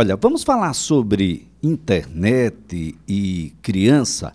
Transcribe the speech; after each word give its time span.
Olha, 0.00 0.14
vamos 0.14 0.44
falar 0.44 0.74
sobre 0.74 1.48
internet 1.60 2.96
e 3.08 3.52
criança 3.60 4.32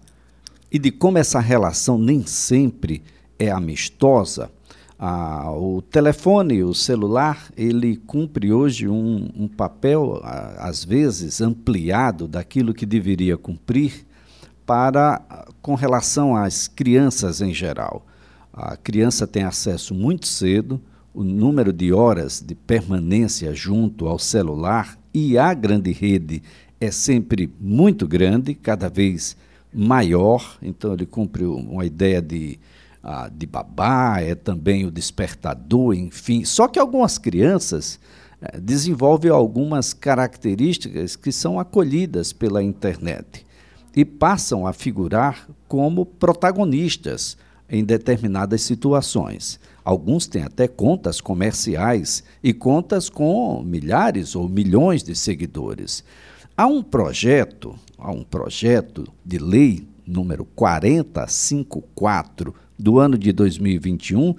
e 0.70 0.78
de 0.78 0.92
como 0.92 1.18
essa 1.18 1.40
relação 1.40 1.98
nem 1.98 2.28
sempre 2.28 3.02
é 3.40 3.50
amistosa. 3.50 4.52
Ah, 5.00 5.50
o 5.54 5.82
telefone, 5.82 6.62
o 6.66 6.74
celular, 6.74 7.50
ele 7.56 7.96
cumpre 7.96 8.52
hoje 8.52 8.90
um, 8.90 9.30
um 9.34 9.48
papel, 9.48 10.20
às 10.58 10.84
vezes, 10.84 11.40
ampliado 11.40 12.28
daquilo 12.28 12.74
que 12.74 12.86
deveria 12.86 13.38
cumprir 13.38 14.06
para 14.66 15.22
com 15.62 15.76
relação 15.76 16.36
às 16.36 16.68
crianças 16.68 17.40
em 17.40 17.54
geral. 17.54 18.06
A 18.52 18.76
criança 18.76 19.26
tem 19.26 19.44
acesso 19.44 19.96
muito 19.96 20.28
cedo, 20.28 20.82
o 21.14 21.24
número 21.24 21.72
de 21.72 21.94
horas 21.94 22.44
de 22.46 22.54
permanência 22.54 23.56
junto 23.56 24.10
ao 24.10 24.20
celular 24.20 25.02
e 25.14 25.38
à 25.38 25.54
grande 25.54 25.92
rede 25.92 26.42
é 26.80 26.92
sempre 26.92 27.52
muito 27.60 28.08
grande, 28.08 28.54
cada 28.54 28.90
vez 28.90 29.38
maior, 29.74 30.58
então 30.62 30.94
ele 30.94 31.06
cumpre 31.06 31.46
uma 31.46 31.86
ideia 31.86 32.22
de, 32.22 32.60
uh, 33.04 33.30
de 33.32 33.46
babá, 33.46 34.20
é 34.20 34.36
também 34.36 34.86
o 34.86 34.92
despertador, 34.92 35.94
enfim. 35.96 36.44
Só 36.46 36.68
que 36.68 36.78
algumas 36.78 37.18
crianças 37.18 38.00
uh, 38.42 38.60
desenvolvem 38.60 39.32
algumas 39.32 39.94
características 39.94 41.16
que 41.16 41.32
são 41.32 41.60
acolhidas 41.60 42.34
pela 42.34 42.62
internet 42.62 43.46
e 43.96 44.04
passam 44.04 44.68
a 44.68 44.74
figurar 44.74 45.48
como 45.68 46.06
protagonistas 46.06 47.38
em 47.70 47.84
determinadas 47.84 48.62
situações. 48.62 49.60
Alguns 49.84 50.28
têm 50.28 50.44
até 50.44 50.68
contas 50.68 51.20
comerciais 51.20 52.24
e 52.42 52.54
contas 52.54 53.10
com 53.10 53.62
milhares 53.64 54.36
ou 54.36 54.48
milhões 54.48 55.04
de 55.04 55.16
seguidores. 55.16 56.04
Há 56.56 56.68
um 56.68 56.84
projeto, 56.84 57.74
há 57.98 58.12
um 58.12 58.24
projeto 58.24 59.08
de 59.26 59.40
lei 59.40 59.88
número 60.06 60.46
4054 60.46 62.54
do 62.78 63.00
ano 63.00 63.18
de 63.18 63.32
2021 63.32 64.36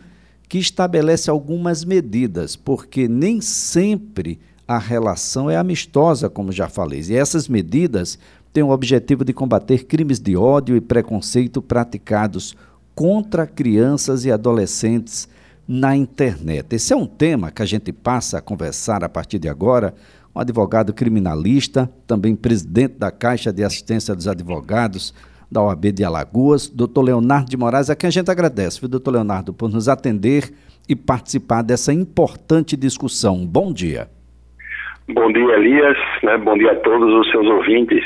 que 0.49 0.59
estabelece 0.59 1.29
algumas 1.31 1.85
medidas, 1.85 2.55
porque 2.55 3.09
nem 3.09 3.41
sempre 3.41 4.39
a 4.69 4.79
relação 4.79 5.51
é 5.51 5.57
amistosa, 5.57 6.31
como 6.31 6.53
já 6.53 6.69
falei. 6.69 7.03
E 7.09 7.17
essas 7.17 7.49
medidas 7.49 8.17
têm 8.53 8.63
o 8.63 8.71
objetivo 8.71 9.25
de 9.25 9.33
combater 9.33 9.85
crimes 9.85 10.21
de 10.21 10.37
ódio 10.37 10.77
e 10.77 10.81
preconceito 10.81 11.61
praticados 11.61 12.55
contra 12.95 13.47
crianças 13.47 14.25
e 14.25 14.31
adolescentes 14.31 15.29
na 15.67 15.97
internet. 15.97 16.75
Esse 16.75 16.93
é 16.93 16.97
um 16.97 17.07
tema 17.07 17.51
que 17.51 17.63
a 17.63 17.67
gente 17.67 17.93
passa 17.93 18.39
a 18.39 18.43
conversar 18.43 19.03
a 19.03 19.09
partir 19.09 19.39
de 19.39 19.49
agora. 19.49 19.95
Um 20.35 20.41
advogado 20.41 20.93
criminalista, 20.93 21.91
também 22.07 22.35
presidente 22.35 22.99
da 22.99 23.11
Caixa 23.11 23.53
de 23.53 23.65
Assistência 23.65 24.15
dos 24.15 24.29
Advogados 24.29 25.15
da 25.51 25.63
OAB 25.63 25.93
de 25.93 26.05
Alagoas, 26.05 26.69
doutor 26.69 27.03
Leonardo 27.03 27.49
de 27.49 27.57
Moraes, 27.57 27.89
a 27.89 27.95
quem 27.95 28.09
a 28.09 28.11
gente 28.11 28.31
agradece, 28.31 28.81
viu, 28.81 28.89
doutor 28.89 29.13
Leonardo, 29.13 29.53
por 29.53 29.71
nos 29.71 29.89
atender 29.89 30.53
e 30.89 30.97
participar 30.97 31.63
dessa 31.63 31.93
importante 31.93 32.77
discussão. 32.77 33.47
Bom 33.47 33.73
dia. 33.73 34.09
Bom 35.09 35.33
dia, 35.33 35.55
Elias. 35.55 35.97
Né? 36.23 36.37
Bom 36.39 36.59
dia 36.59 36.73
a 36.73 36.77
todos 36.77 37.13
os 37.13 37.31
seus 37.31 37.47
ouvintes. 37.47 38.05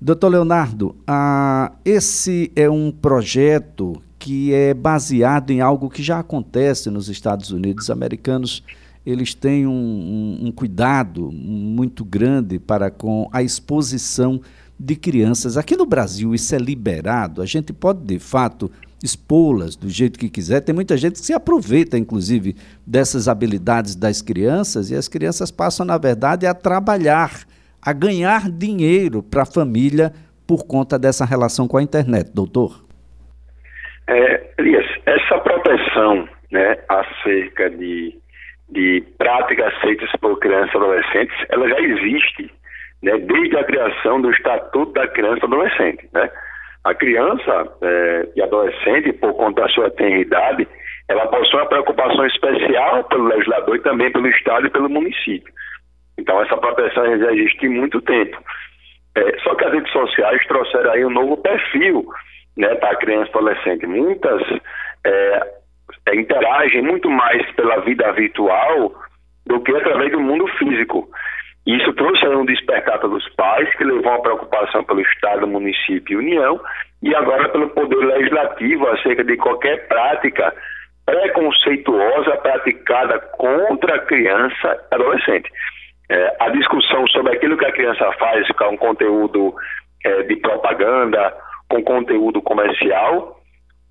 Doutor 0.00 0.28
Leonardo, 0.28 0.94
ah, 1.04 1.72
esse 1.84 2.52
é 2.54 2.70
um 2.70 2.92
projeto 2.92 4.00
que 4.16 4.54
é 4.54 4.72
baseado 4.72 5.50
em 5.50 5.60
algo 5.60 5.90
que 5.90 6.04
já 6.04 6.20
acontece 6.20 6.88
nos 6.88 7.08
Estados 7.08 7.50
Unidos. 7.50 7.84
Os 7.84 7.90
americanos 7.90 8.62
eles 9.04 9.34
têm 9.34 9.66
um, 9.66 9.72
um, 9.72 10.46
um 10.46 10.52
cuidado 10.52 11.32
muito 11.32 12.04
grande 12.04 12.60
para 12.60 12.92
com 12.92 13.28
a 13.32 13.42
exposição 13.42 14.40
de 14.78 14.94
crianças. 14.94 15.56
Aqui 15.56 15.76
no 15.76 15.84
Brasil 15.84 16.32
isso 16.32 16.54
é 16.54 16.58
liberado, 16.58 17.42
a 17.42 17.46
gente 17.46 17.72
pode 17.72 18.04
de 18.04 18.20
fato 18.20 18.70
expô-las 19.02 19.74
do 19.74 19.88
jeito 19.88 20.16
que 20.16 20.28
quiser. 20.28 20.60
Tem 20.60 20.74
muita 20.74 20.96
gente 20.96 21.18
que 21.18 21.26
se 21.26 21.32
aproveita, 21.32 21.98
inclusive, 21.98 22.54
dessas 22.86 23.26
habilidades 23.26 23.96
das 23.96 24.22
crianças 24.22 24.92
e 24.92 24.94
as 24.94 25.08
crianças 25.08 25.50
passam, 25.50 25.84
na 25.84 25.98
verdade, 25.98 26.46
a 26.46 26.54
trabalhar 26.54 27.47
a 27.84 27.92
ganhar 27.92 28.50
dinheiro 28.50 29.22
para 29.22 29.42
a 29.42 29.46
família 29.46 30.12
por 30.46 30.66
conta 30.66 30.98
dessa 30.98 31.24
relação 31.24 31.68
com 31.68 31.76
a 31.76 31.82
internet, 31.82 32.30
doutor? 32.34 32.84
É, 34.08 34.50
Elias, 34.58 34.86
essa 35.04 35.38
proteção 35.38 36.28
né, 36.50 36.78
acerca 36.88 37.68
de, 37.70 38.16
de 38.70 39.04
práticas 39.18 39.74
feitas 39.80 40.10
por 40.20 40.38
crianças 40.38 40.72
e 40.72 40.76
adolescentes, 40.76 41.36
ela 41.50 41.68
já 41.68 41.80
existe 41.80 42.50
né, 43.02 43.18
desde 43.18 43.56
a 43.56 43.64
criação 43.64 44.20
do 44.20 44.30
Estatuto 44.30 44.92
da 44.92 45.06
Criança 45.08 45.40
e 45.42 45.44
Adolescente. 45.44 46.08
Né? 46.12 46.30
A 46.84 46.94
criança 46.94 47.68
é, 47.82 48.28
e 48.36 48.42
adolescente, 48.42 49.12
por 49.12 49.34
conta 49.34 49.62
da 49.62 49.68
sua 49.68 49.90
tenridade, 49.90 50.66
ela 51.08 51.26
possui 51.26 51.58
uma 51.58 51.68
preocupação 51.68 52.24
especial 52.26 53.04
pelo 53.04 53.28
legislador 53.28 53.76
e 53.76 53.82
também 53.82 54.10
pelo 54.12 54.28
Estado 54.28 54.66
e 54.66 54.70
pelo 54.70 54.88
município. 54.88 55.52
Então, 56.18 56.42
essa 56.42 56.56
proteção 56.56 57.18
já 57.18 57.32
existe 57.32 57.66
há 57.66 57.70
muito 57.70 58.00
tempo. 58.02 58.36
É, 59.16 59.38
só 59.38 59.54
que 59.54 59.64
as 59.64 59.72
redes 59.72 59.92
sociais 59.92 60.44
trouxeram 60.46 60.90
aí 60.90 61.04
um 61.04 61.10
novo 61.10 61.36
perfil 61.38 62.04
né, 62.56 62.74
para 62.74 62.90
a 62.90 62.96
criança 62.96 63.30
e 63.34 63.38
adolescente. 63.38 63.86
Muitas 63.86 64.42
é, 65.06 65.52
é, 66.06 66.16
interagem 66.16 66.82
muito 66.82 67.08
mais 67.08 67.48
pela 67.52 67.80
vida 67.80 68.10
virtual 68.12 68.92
do 69.46 69.60
que 69.60 69.74
através 69.76 70.12
do 70.12 70.20
mundo 70.20 70.46
físico. 70.58 71.08
Isso 71.66 71.92
trouxe 71.94 72.26
um 72.28 72.44
despertar 72.44 72.98
pelos 72.98 73.28
pais, 73.34 73.72
que 73.76 73.84
levou 73.84 74.12
a 74.12 74.22
preocupação 74.22 74.82
pelo 74.84 75.00
Estado, 75.02 75.46
município 75.46 76.14
e 76.14 76.24
União, 76.24 76.60
e 77.02 77.14
agora 77.14 77.48
pelo 77.50 77.68
Poder 77.70 77.96
Legislativo 77.96 78.88
acerca 78.88 79.22
de 79.22 79.36
qualquer 79.36 79.86
prática 79.86 80.52
preconceituosa 81.04 82.36
praticada 82.38 83.18
contra 83.36 83.96
a 83.96 83.98
criança 84.00 84.86
e 84.90 84.94
adolescente 84.94 85.50
é, 86.10 86.36
a 86.40 86.48
discussão 86.50 87.06
sobre 87.08 87.36
aquilo 87.36 87.56
que 87.56 87.66
a 87.66 87.72
criança 87.72 88.10
faz 88.18 88.46
com 88.52 88.76
conteúdo 88.78 89.54
é, 90.04 90.22
de 90.22 90.36
propaganda, 90.36 91.34
com 91.68 91.82
conteúdo 91.82 92.40
comercial, 92.42 93.36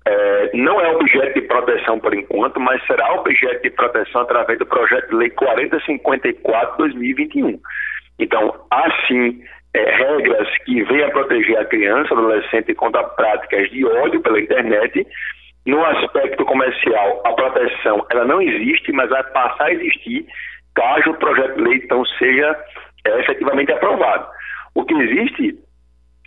é, 0.06 0.50
não 0.54 0.80
é 0.80 0.88
objeto 0.88 1.34
de 1.34 1.42
proteção 1.46 2.00
por 2.00 2.14
enquanto, 2.14 2.58
mas 2.58 2.82
será 2.86 3.12
objeto 3.14 3.62
de 3.62 3.68
proteção 3.70 4.22
através 4.22 4.58
do 4.58 4.64
projeto 4.66 5.10
de 5.10 5.16
lei 5.16 5.30
4054-2021. 5.30 7.60
Então, 8.18 8.54
há 8.70 8.90
sim 9.06 9.42
é, 9.74 9.96
regras 9.96 10.48
que 10.64 10.82
venham 10.84 11.08
a 11.08 11.12
proteger 11.12 11.58
a 11.58 11.66
criança, 11.66 12.14
adolescente 12.14 12.74
contra 12.74 13.04
práticas 13.04 13.70
de 13.70 13.84
ódio 13.84 14.22
pela 14.22 14.40
internet. 14.40 15.06
No 15.66 15.84
aspecto 15.84 16.46
comercial, 16.46 17.20
a 17.26 17.34
proteção 17.34 18.06
ela 18.10 18.24
não 18.24 18.40
existe, 18.40 18.90
mas 18.92 19.10
vai 19.10 19.22
passar 19.24 19.66
a 19.66 19.72
existir 19.72 20.24
caso 20.78 21.10
o 21.10 21.14
projeto 21.14 21.56
de 21.56 21.62
lei 21.62 21.78
então 21.78 22.04
seja 22.18 22.56
é, 23.04 23.20
efetivamente 23.20 23.72
aprovado. 23.72 24.28
O 24.74 24.84
que 24.84 24.94
existe, 24.94 25.58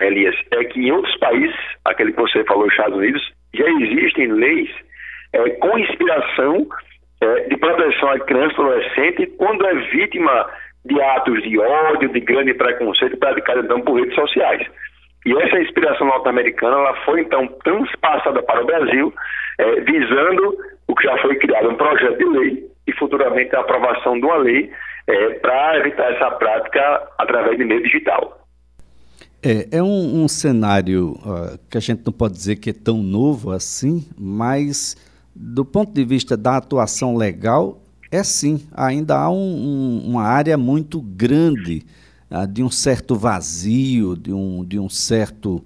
Elias, 0.01 0.35
é 0.51 0.63
que 0.65 0.79
em 0.79 0.91
outros 0.91 1.17
países, 1.19 1.55
aquele 1.85 2.11
que 2.11 2.19
você 2.19 2.43
falou, 2.43 2.67
Estados 2.67 2.97
Unidos, 2.97 3.21
já 3.53 3.69
existem 3.81 4.27
leis 4.27 4.69
é, 5.33 5.49
com 5.51 5.79
inspiração 5.79 6.67
é, 7.21 7.47
de 7.47 7.57
proteção 7.57 8.09
à 8.09 8.19
criança 8.19 8.53
e 8.57 8.61
adolescente 8.61 9.27
quando 9.37 9.65
é 9.65 9.73
vítima 9.89 10.49
de 10.83 10.99
atos 11.01 11.41
de 11.43 11.57
ódio, 11.59 12.09
de 12.09 12.19
grande 12.19 12.53
preconceito 12.53 13.17
praticado 13.17 13.61
então 13.61 13.81
por 13.81 13.99
redes 13.99 14.15
sociais. 14.15 14.67
E 15.25 15.33
essa 15.37 15.59
inspiração 15.59 16.07
norte-americana 16.07 16.75
ela 16.75 16.95
foi 17.05 17.21
então 17.21 17.47
transpassada 17.63 18.41
para 18.41 18.63
o 18.63 18.65
Brasil, 18.65 19.13
é, 19.59 19.79
visando 19.81 20.57
o 20.87 20.95
que 20.95 21.03
já 21.03 21.17
foi 21.19 21.35
criado 21.35 21.69
um 21.69 21.75
projeto 21.75 22.17
de 22.17 22.25
lei 22.25 22.70
e 22.87 22.93
futuramente 22.93 23.55
a 23.55 23.61
aprovação 23.61 24.19
de 24.19 24.25
uma 24.25 24.37
lei 24.37 24.71
é, 25.07 25.29
para 25.39 25.79
evitar 25.79 26.13
essa 26.13 26.31
prática 26.31 27.09
através 27.17 27.57
de 27.57 27.65
meio 27.65 27.83
digital. 27.83 28.41
É, 29.43 29.77
é 29.77 29.83
um, 29.83 30.23
um 30.23 30.27
cenário 30.27 31.13
uh, 31.25 31.57
que 31.69 31.77
a 31.77 31.81
gente 31.81 32.03
não 32.05 32.13
pode 32.13 32.35
dizer 32.35 32.57
que 32.57 32.69
é 32.69 32.73
tão 32.73 32.97
novo 32.97 33.51
assim, 33.51 34.07
mas 34.17 34.95
do 35.35 35.65
ponto 35.65 35.91
de 35.91 36.05
vista 36.05 36.37
da 36.37 36.57
atuação 36.57 37.15
legal, 37.15 37.81
é 38.11 38.23
sim, 38.23 38.67
ainda 38.71 39.17
há 39.17 39.31
um, 39.31 39.35
um, 39.35 40.09
uma 40.09 40.23
área 40.23 40.57
muito 40.57 41.01
grande 41.01 41.83
uh, 42.29 42.45
de 42.45 42.61
um 42.61 42.69
certo 42.69 43.15
vazio, 43.15 44.15
de 44.15 44.31
um, 44.31 44.63
de 44.63 44.77
um 44.77 44.89
certo 44.89 45.63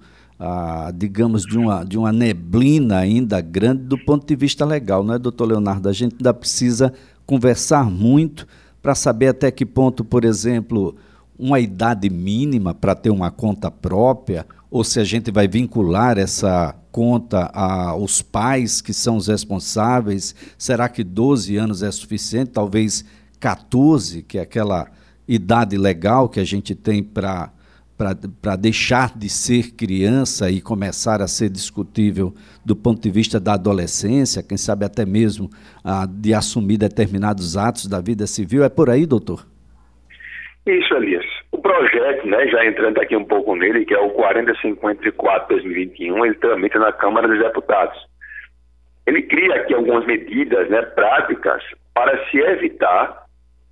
digamos, 0.94 1.44
de 1.44 1.56
uma, 1.58 1.84
de 1.84 1.96
uma 1.98 2.12
neblina 2.12 2.98
ainda 2.98 3.40
grande 3.40 3.84
do 3.84 3.98
ponto 3.98 4.26
de 4.26 4.36
vista 4.36 4.64
legal, 4.64 5.02
não 5.02 5.14
é, 5.14 5.18
doutor 5.18 5.46
Leonardo? 5.46 5.88
A 5.88 5.92
gente 5.92 6.16
ainda 6.16 6.34
precisa 6.34 6.92
conversar 7.24 7.90
muito 7.90 8.46
para 8.82 8.94
saber 8.94 9.28
até 9.28 9.50
que 9.50 9.66
ponto, 9.66 10.04
por 10.04 10.24
exemplo, 10.24 10.94
uma 11.38 11.58
idade 11.58 12.08
mínima 12.08 12.74
para 12.74 12.94
ter 12.94 13.10
uma 13.10 13.30
conta 13.30 13.70
própria, 13.70 14.46
ou 14.70 14.84
se 14.84 15.00
a 15.00 15.04
gente 15.04 15.30
vai 15.30 15.48
vincular 15.48 16.18
essa 16.18 16.74
conta 16.92 17.46
aos 17.52 18.22
pais 18.22 18.80
que 18.80 18.92
são 18.92 19.16
os 19.16 19.26
responsáveis. 19.26 20.34
Será 20.56 20.88
que 20.88 21.04
12 21.04 21.56
anos 21.56 21.82
é 21.82 21.90
suficiente? 21.90 22.52
Talvez 22.52 23.04
14, 23.38 24.22
que 24.22 24.38
é 24.38 24.42
aquela 24.42 24.86
idade 25.28 25.76
legal 25.76 26.28
que 26.28 26.40
a 26.40 26.44
gente 26.44 26.74
tem 26.74 27.02
para 27.02 27.50
para 27.96 28.56
deixar 28.56 29.16
de 29.16 29.28
ser 29.28 29.74
criança 29.74 30.50
e 30.50 30.60
começar 30.60 31.22
a 31.22 31.26
ser 31.26 31.48
discutível 31.48 32.34
do 32.64 32.76
ponto 32.76 33.00
de 33.00 33.10
vista 33.10 33.40
da 33.40 33.54
adolescência, 33.54 34.42
quem 34.42 34.58
sabe 34.58 34.84
até 34.84 35.06
mesmo 35.06 35.48
ah, 35.84 36.06
de 36.08 36.34
assumir 36.34 36.76
determinados 36.76 37.56
atos 37.56 37.88
da 37.88 38.00
vida 38.00 38.26
civil. 38.26 38.62
É 38.62 38.68
por 38.68 38.90
aí, 38.90 39.06
doutor? 39.06 39.46
Isso, 40.66 40.94
Elias. 40.94 41.24
O 41.52 41.58
projeto, 41.58 42.26
né, 42.26 42.46
já 42.48 42.66
entrando 42.66 43.00
aqui 43.00 43.16
um 43.16 43.24
pouco 43.24 43.54
nele, 43.54 43.86
que 43.86 43.94
é 43.94 43.98
o 43.98 44.10
4054-2021, 44.10 46.26
ele 46.26 46.34
tramita 46.34 46.78
na 46.78 46.92
Câmara 46.92 47.28
dos 47.28 47.38
Deputados. 47.38 47.96
Ele 49.06 49.22
cria 49.22 49.54
aqui 49.54 49.72
algumas 49.72 50.04
medidas 50.04 50.68
né, 50.68 50.82
práticas 50.82 51.62
para 51.94 52.22
se 52.26 52.38
evitar 52.38 53.25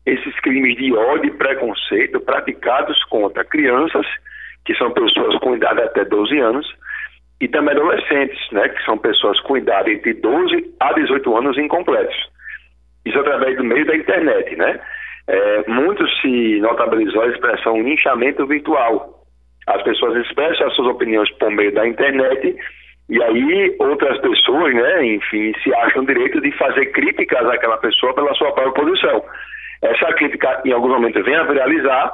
esses 0.06 0.38
crimes 0.40 0.76
de 0.76 0.94
ódio 0.94 1.26
e 1.26 1.38
preconceito 1.38 2.20
praticados 2.20 3.02
contra 3.04 3.44
crianças, 3.44 4.06
que 4.64 4.74
são 4.74 4.90
pessoas 4.92 5.38
com 5.38 5.56
idade 5.56 5.80
até 5.80 6.04
12 6.04 6.38
anos, 6.38 6.66
e 7.40 7.48
também 7.48 7.74
adolescentes, 7.74 8.38
né, 8.52 8.68
que 8.68 8.82
são 8.84 8.96
pessoas 8.96 9.38
com 9.40 9.56
idade 9.56 9.92
entre 9.92 10.14
12 10.14 10.74
a 10.80 10.92
18 10.92 11.36
anos 11.36 11.58
incompletos. 11.58 12.16
Isso 13.04 13.18
através 13.18 13.56
do 13.56 13.64
meio 13.64 13.84
da 13.84 13.96
internet, 13.96 14.56
né? 14.56 14.80
É, 15.26 15.64
muito 15.68 16.06
se 16.20 16.60
notabilizou 16.60 17.22
a 17.22 17.28
expressão 17.28 17.82
linchamento 17.82 18.46
virtual. 18.46 19.24
As 19.66 19.82
pessoas 19.82 20.16
expressam 20.24 20.66
as 20.66 20.74
suas 20.74 20.88
opiniões 20.88 21.30
por 21.32 21.50
meio 21.50 21.72
da 21.72 21.86
internet 21.86 22.56
e 23.08 23.22
aí 23.22 23.76
outras 23.78 24.18
pessoas, 24.20 24.74
né, 24.74 25.06
enfim, 25.06 25.52
se 25.62 25.74
acham 25.74 26.04
direito 26.04 26.40
de 26.40 26.50
fazer 26.52 26.86
críticas 26.86 27.46
àquela 27.46 27.76
pessoa 27.78 28.14
pela 28.14 28.34
sua 28.34 28.52
própria 28.52 28.84
posição. 28.84 29.22
Essa 29.84 30.12
crítica, 30.14 30.62
em 30.64 30.72
alguns 30.72 30.92
momentos, 30.92 31.22
vem 31.25 31.36
a 31.36 31.42
viralizar, 31.42 32.12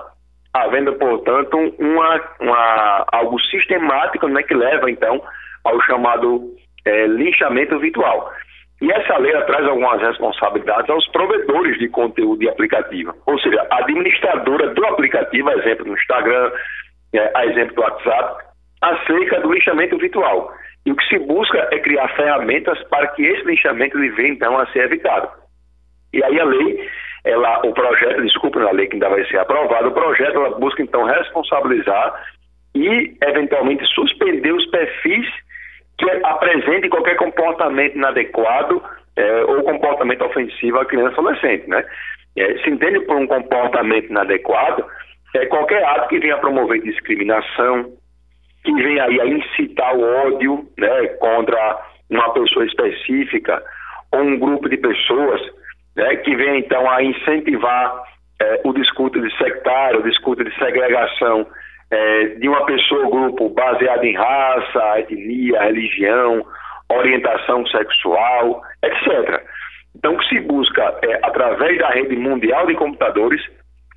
havendo, 0.53 0.93
portanto, 0.95 1.57
uma, 1.79 2.21
uma, 2.41 3.07
algo 3.13 3.41
sistemático 3.43 4.27
né, 4.27 4.43
que 4.43 4.55
leva, 4.55 4.91
então, 4.91 5.23
ao 5.65 5.81
chamado 5.83 6.51
é, 6.85 7.07
linchamento 7.07 7.79
virtual. 7.79 8.33
E 8.83 8.91
essa 8.91 9.19
lei 9.19 9.33
traz 9.43 9.67
algumas 9.67 10.01
responsabilidades 10.01 10.91
aos 10.91 11.07
provedores 11.13 11.79
de 11.79 11.89
conteúdo 11.89 12.41
de 12.41 12.49
aplicativo, 12.49 13.15
ou 13.27 13.39
seja, 13.39 13.65
a 13.71 13.77
administradora 13.77 14.75
do 14.75 14.85
aplicativo, 14.87 15.51
exemplo 15.51 15.85
do 15.85 15.95
Instagram, 15.95 16.51
é, 17.13 17.31
a 17.37 17.47
exemplo 17.47 17.77
do 17.77 17.83
WhatsApp, 17.83 18.45
acerca 18.81 19.41
do 19.43 19.53
lixamento 19.53 19.97
virtual. 19.97 20.53
E 20.87 20.91
o 20.91 20.97
que 20.97 21.05
se 21.09 21.19
busca 21.21 21.69
é 21.71 21.79
criar 21.79 22.09
ferramentas 22.17 22.83
para 22.89 23.07
que 23.09 23.23
esse 23.23 23.47
lixamento 23.47 23.97
venha, 23.97 24.31
então, 24.31 24.59
a 24.59 24.67
ser 24.73 24.87
evitado. 24.87 25.29
E 26.13 26.25
aí 26.25 26.41
a 26.41 26.45
lei 26.45 26.89
ela, 27.25 27.61
o 27.67 27.73
projeto, 27.73 28.23
desculpe, 28.23 28.59
a 28.59 28.71
lei 28.73 28.87
que 28.87 28.95
ainda 28.95 29.09
vai 29.09 29.25
ser 29.27 29.39
aprovada, 29.39 29.89
o 29.89 29.93
projeto 29.93 30.37
ela 30.37 30.59
busca 30.59 30.83
então 30.83 31.05
responsabilizar 31.05 32.15
e 32.75 33.15
eventualmente 33.23 33.85
suspender 33.95 34.53
os 34.53 34.67
perfis 34.71 35.27
que 35.99 36.11
apresentem 36.25 36.89
qualquer 36.89 37.17
comportamento 37.17 37.95
inadequado 37.95 38.83
é, 39.17 39.45
ou 39.45 39.63
comportamento 39.63 40.25
ofensivo 40.25 40.79
à 40.79 40.87
criança 40.87 41.21
adolescente, 41.21 41.69
né? 41.69 41.85
É, 42.37 42.59
se 42.59 42.71
entende 42.71 43.01
por 43.01 43.17
um 43.17 43.27
comportamento 43.27 44.09
inadequado 44.09 44.85
é 45.35 45.47
qualquer 45.47 45.85
ato 45.85 46.09
que 46.09 46.19
venha 46.19 46.35
a 46.35 46.39
promover 46.39 46.83
discriminação, 46.83 47.93
que 48.65 48.73
venha 48.75 49.05
aí 49.05 49.21
a 49.21 49.27
incitar 49.27 49.95
o 49.95 50.03
ódio, 50.27 50.67
né, 50.77 51.07
contra 51.21 51.81
uma 52.09 52.33
pessoa 52.33 52.67
específica 52.67 53.63
ou 54.13 54.21
um 54.21 54.39
grupo 54.39 54.69
de 54.69 54.77
pessoas 54.77 55.41
né, 55.97 56.17
que 56.17 56.35
vem 56.35 56.61
então 56.61 56.89
a 56.91 57.03
incentivar 57.03 58.03
é, 58.41 58.61
o 58.65 58.73
discurso 58.73 59.21
de 59.21 59.37
sectário, 59.37 60.01
o 60.01 60.03
discurso 60.03 60.45
de 60.45 60.55
segregação 60.57 61.47
é, 61.91 62.25
de 62.27 62.49
uma 62.49 62.65
pessoa 62.65 63.05
ou 63.05 63.11
grupo 63.11 63.49
baseado 63.51 64.05
em 64.05 64.17
raça, 64.17 65.01
etnia, 65.01 65.63
religião, 65.63 66.45
orientação 66.91 67.67
sexual, 67.67 68.63
etc. 68.83 69.43
Então, 69.97 70.15
o 70.15 70.19
que 70.19 70.29
se 70.29 70.41
busca 70.41 70.99
é, 71.03 71.19
através 71.23 71.79
da 71.79 71.89
rede 71.91 72.17
mundial 72.17 72.67
de 72.67 72.75
computadores, 72.75 73.43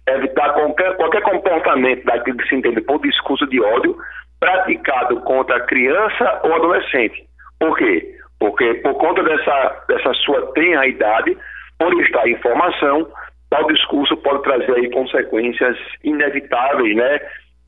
evitar 0.08 0.54
qualquer, 0.54 0.96
qualquer 0.96 1.22
comportamento 1.22 2.04
daquilo 2.04 2.38
que 2.38 2.48
se 2.50 2.56
entende 2.56 2.82
por 2.82 3.00
discurso 3.02 3.48
de 3.48 3.62
ódio 3.62 3.96
praticado 4.40 5.22
contra 5.22 5.62
criança 5.62 6.42
ou 6.44 6.54
adolescente. 6.54 7.24
Por 7.60 7.78
quê? 7.78 8.16
Porque 8.40 8.74
por 8.76 8.96
conta 8.96 9.24
dessa, 9.24 9.86
dessa 9.88 10.14
sua 10.16 10.52
tenra 10.54 10.86
idade, 10.86 11.38
por 11.84 12.02
estar 12.02 12.28
em 12.28 12.38
formação, 12.38 13.08
tal 13.50 13.68
discurso 13.68 14.16
pode 14.18 14.44
trazer 14.44 14.72
aí 14.74 14.90
consequências 14.92 15.78
inevitáveis, 16.04 16.96
né? 16.96 17.20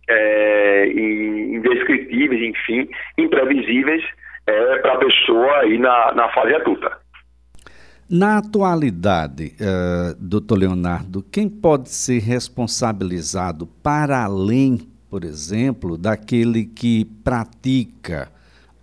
É, 0.07 0.87
indescritíveis, 0.87 2.41
enfim, 2.41 2.87
imprevisíveis 3.17 4.03
é, 4.45 4.77
para 4.77 4.93
a 4.93 4.97
pessoa 4.97 5.57
aí 5.61 5.79
na, 5.79 6.13
na 6.13 6.29
fase 6.29 6.53
adulta. 6.53 6.97
Na 8.07 8.37
atualidade, 8.37 9.55
uh, 9.59 10.15
doutor 10.19 10.59
Leonardo, 10.59 11.23
quem 11.23 11.49
pode 11.49 11.89
ser 11.89 12.19
responsabilizado 12.19 13.65
para 13.81 14.23
além, 14.23 14.87
por 15.09 15.23
exemplo, 15.23 15.97
daquele 15.97 16.65
que 16.65 17.03
pratica 17.23 18.29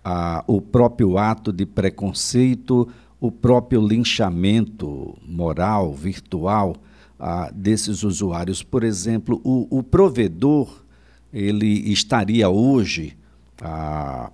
uh, 0.05 0.43
o 0.45 0.61
próprio 0.61 1.17
ato 1.17 1.53
de 1.53 1.65
preconceito 1.65 2.85
o 3.23 3.31
próprio 3.31 3.79
linchamento 3.79 5.17
moral, 5.25 5.93
virtual 5.93 6.75
ah, 7.17 7.49
desses 7.55 8.03
usuários. 8.03 8.61
Por 8.61 8.83
exemplo, 8.83 9.39
o, 9.45 9.65
o, 9.79 9.81
provedor 9.81 10.83
ele 11.31 11.89
estaria 11.89 12.49
hoje 12.49 13.15
ah, 13.61 14.29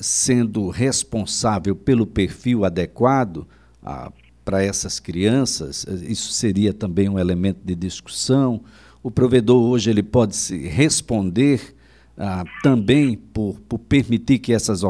sendo 0.00 0.68
responsável 0.68 1.76
pelo 1.76 2.04
perfil 2.04 2.64
adequado 2.64 3.46
ah, 3.80 4.10
para 4.44 4.64
essas 4.64 4.98
crianças. 4.98 5.86
Isso 6.02 6.32
seria 6.32 6.74
também 6.74 7.08
um 7.08 7.20
elemento 7.20 7.60
de 7.64 7.76
discussão. 7.76 8.62
O 9.00 9.12
provedor 9.12 9.62
hoje 9.62 9.90
ele 9.90 10.02
pode 10.02 10.34
se 10.34 10.66
responder 10.66 11.72
ah, 12.16 12.42
também 12.64 13.14
por, 13.14 13.60
por 13.68 13.78
permitir 13.78 14.40
que 14.40 14.52
essas 14.52 14.82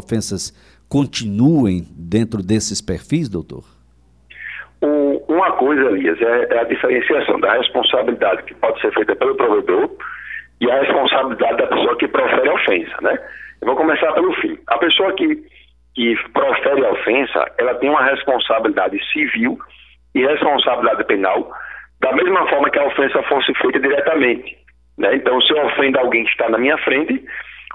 continuem 0.89 1.85
dentro 1.97 2.43
desses 2.43 2.81
perfis, 2.81 3.29
doutor? 3.29 3.65
Uma 5.29 5.53
coisa, 5.53 5.91
Elias, 5.91 6.21
é, 6.21 6.55
é, 6.55 6.61
a 6.61 6.65
diferenciação 6.65 7.39
da 7.41 7.53
responsabilidade 7.53 8.45
que 8.45 8.55
pode 8.55 8.81
ser 8.81 8.93
feita 8.95 9.15
pelo 9.17 9.35
provedor 9.35 9.91
e 10.61 10.71
a 10.71 10.81
responsabilidade 10.81 11.59
da 11.59 11.67
pessoa 11.67 11.97
que 11.99 12.09
profere 12.09 12.49
a 12.49 12.55
ofensa, 12.55 12.97
né? 13.03 13.19
Eu 13.61 13.67
vou 13.67 13.77
começar 13.77 14.13
pelo 14.13 14.33
fim. 14.35 14.57
A 14.69 14.79
pessoa 14.79 15.13
que, 15.15 15.37
que 15.95 16.17
profere 16.33 16.85
a 16.85 16.93
ofensa, 16.93 17.53
ela 17.59 17.75
tem 17.75 17.91
uma 17.91 18.05
responsabilidade 18.05 18.99
civil 19.13 19.59
e 20.15 20.25
responsabilidade 20.25 21.05
penal, 21.05 21.51
da 22.01 22.13
mesma 22.13 22.49
forma 22.49 22.71
que 22.71 22.79
a 22.79 22.87
ofensa 22.87 23.23
fosse 23.25 23.53
feita 23.55 23.81
diretamente. 23.81 24.57
Né? 24.97 25.17
Então, 25.17 25.41
se 25.41 25.53
eu 25.53 25.67
ofendo 25.67 25.99
alguém 25.99 26.25
que 26.25 26.31
está 26.31 26.49
na 26.49 26.59
minha 26.59 26.79
frente, 26.79 27.25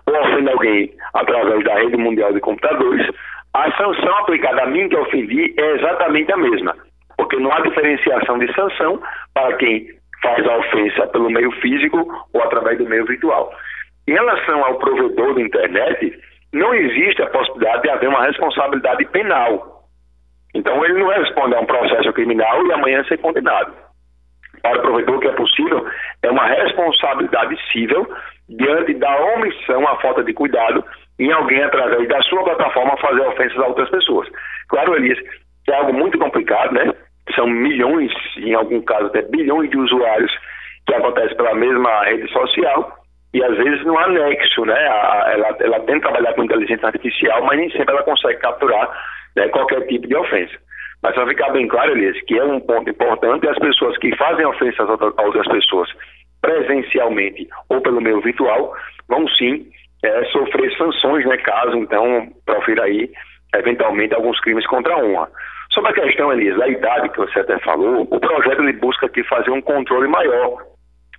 ou 0.07 0.21
ofende 0.21 0.49
alguém 0.49 0.93
através 1.13 1.63
da 1.63 1.75
rede 1.75 1.97
mundial 1.97 2.33
de 2.33 2.39
computadores, 2.39 3.07
a 3.53 3.71
sanção 3.77 4.17
aplicada 4.17 4.63
a 4.63 4.67
mim 4.67 4.89
que 4.89 4.95
ofendi 4.95 5.53
é 5.57 5.71
exatamente 5.75 6.31
a 6.31 6.37
mesma, 6.37 6.75
porque 7.17 7.37
não 7.37 7.51
há 7.51 7.61
diferenciação 7.61 8.39
de 8.39 8.51
sanção 8.53 9.01
para 9.33 9.55
quem 9.57 9.87
faz 10.21 10.47
a 10.47 10.57
ofensa 10.57 11.07
pelo 11.07 11.29
meio 11.29 11.51
físico 11.61 12.07
ou 12.33 12.41
através 12.41 12.77
do 12.77 12.85
meio 12.85 13.05
virtual. 13.05 13.53
Em 14.07 14.13
relação 14.13 14.63
ao 14.63 14.79
provedor 14.79 15.35
da 15.35 15.41
internet, 15.41 16.19
não 16.51 16.73
existe 16.73 17.21
a 17.21 17.27
possibilidade 17.27 17.83
de 17.83 17.89
haver 17.89 18.09
uma 18.09 18.25
responsabilidade 18.25 19.05
penal. 19.05 19.87
Então 20.53 20.83
ele 20.85 20.99
não 20.99 21.07
responde 21.07 21.55
a 21.55 21.59
um 21.59 21.65
processo 21.65 22.11
criminal 22.13 22.65
e 22.65 22.73
amanhã 22.73 23.03
ser 23.05 23.17
condenado. 23.17 23.73
Para 24.61 24.79
o 24.79 24.81
provedor, 24.81 25.17
o 25.17 25.19
que 25.19 25.27
é 25.27 25.33
possível 25.33 25.85
é 26.21 26.31
uma 26.31 26.45
responsabilidade 26.45 27.57
civil 27.71 28.07
diante 28.57 28.93
da 28.95 29.15
omissão, 29.35 29.87
a 29.87 29.99
falta 30.01 30.23
de 30.23 30.33
cuidado 30.33 30.83
em 31.19 31.31
alguém, 31.31 31.63
através 31.63 32.07
da 32.07 32.21
sua 32.23 32.43
plataforma, 32.43 32.97
fazer 32.97 33.21
ofensas 33.21 33.57
a 33.59 33.67
outras 33.67 33.89
pessoas. 33.89 34.27
Claro, 34.69 34.95
Elias, 34.95 35.19
é 35.69 35.75
algo 35.75 35.93
muito 35.93 36.17
complicado, 36.17 36.73
né? 36.73 36.91
São 37.35 37.47
milhões, 37.47 38.11
em 38.37 38.53
algum 38.53 38.81
caso 38.81 39.07
até 39.07 39.21
bilhões 39.21 39.69
de 39.69 39.77
usuários 39.77 40.31
que 40.85 40.93
acontece 40.93 41.35
pela 41.35 41.53
mesma 41.55 42.03
rede 42.03 42.29
social 42.31 42.97
e 43.33 43.43
às 43.43 43.55
vezes 43.57 43.85
no 43.85 43.97
anexo, 43.97 44.65
né? 44.65 44.85
Ela, 45.33 45.55
ela 45.59 45.79
tenta 45.81 46.01
trabalhar 46.01 46.33
com 46.33 46.43
inteligência 46.43 46.87
artificial, 46.87 47.43
mas 47.45 47.57
nem 47.57 47.69
sempre 47.71 47.93
ela 47.93 48.03
consegue 48.03 48.39
capturar 48.39 48.89
né, 49.35 49.47
qualquer 49.49 49.87
tipo 49.87 50.07
de 50.07 50.15
ofensa. 50.15 50.53
Mas 51.01 51.15
para 51.15 51.27
ficar 51.27 51.49
bem 51.51 51.67
claro, 51.67 51.91
Elias, 51.91 52.19
que 52.25 52.37
é 52.37 52.43
um 52.43 52.59
ponto 52.59 52.89
importante, 52.89 53.47
as 53.47 53.59
pessoas 53.59 53.97
que 53.97 54.15
fazem 54.15 54.45
ofensas 54.45 54.87
a 54.89 55.21
outras 55.21 55.47
pessoas 55.47 55.89
presencialmente 56.43 57.47
ou 57.69 57.81
pelo 57.81 58.01
meio 58.01 58.21
virtual, 58.21 58.75
vão 59.07 59.25
sim 59.29 59.65
é, 60.03 60.25
sofrer 60.25 60.75
sanções, 60.77 61.25
né, 61.25 61.37
caso 61.37 61.77
então 61.77 62.27
profira 62.45 62.83
aí 62.83 63.09
eventualmente 63.55 64.13
alguns 64.13 64.39
crimes 64.41 64.67
contra 64.67 64.93
a 64.93 64.97
honra. 64.97 65.29
Sobre 65.71 65.91
a 65.91 65.93
questão, 65.93 66.31
Elias, 66.31 66.57
da 66.57 66.67
idade 66.67 67.09
que 67.09 67.17
você 67.17 67.39
até 67.39 67.57
falou, 67.59 68.07
o 68.11 68.19
projeto 68.19 68.61
ele 68.61 68.73
busca 68.73 69.05
aqui 69.05 69.23
fazer 69.23 69.51
um 69.51 69.61
controle 69.61 70.07
maior 70.07 70.57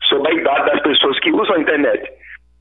sobre 0.09 0.31
a 0.31 0.35
idade 0.35 0.71
das 0.71 0.83
pessoas 0.83 1.19
que 1.21 1.33
usam 1.33 1.57
a 1.57 1.61
internet. 1.61 2.13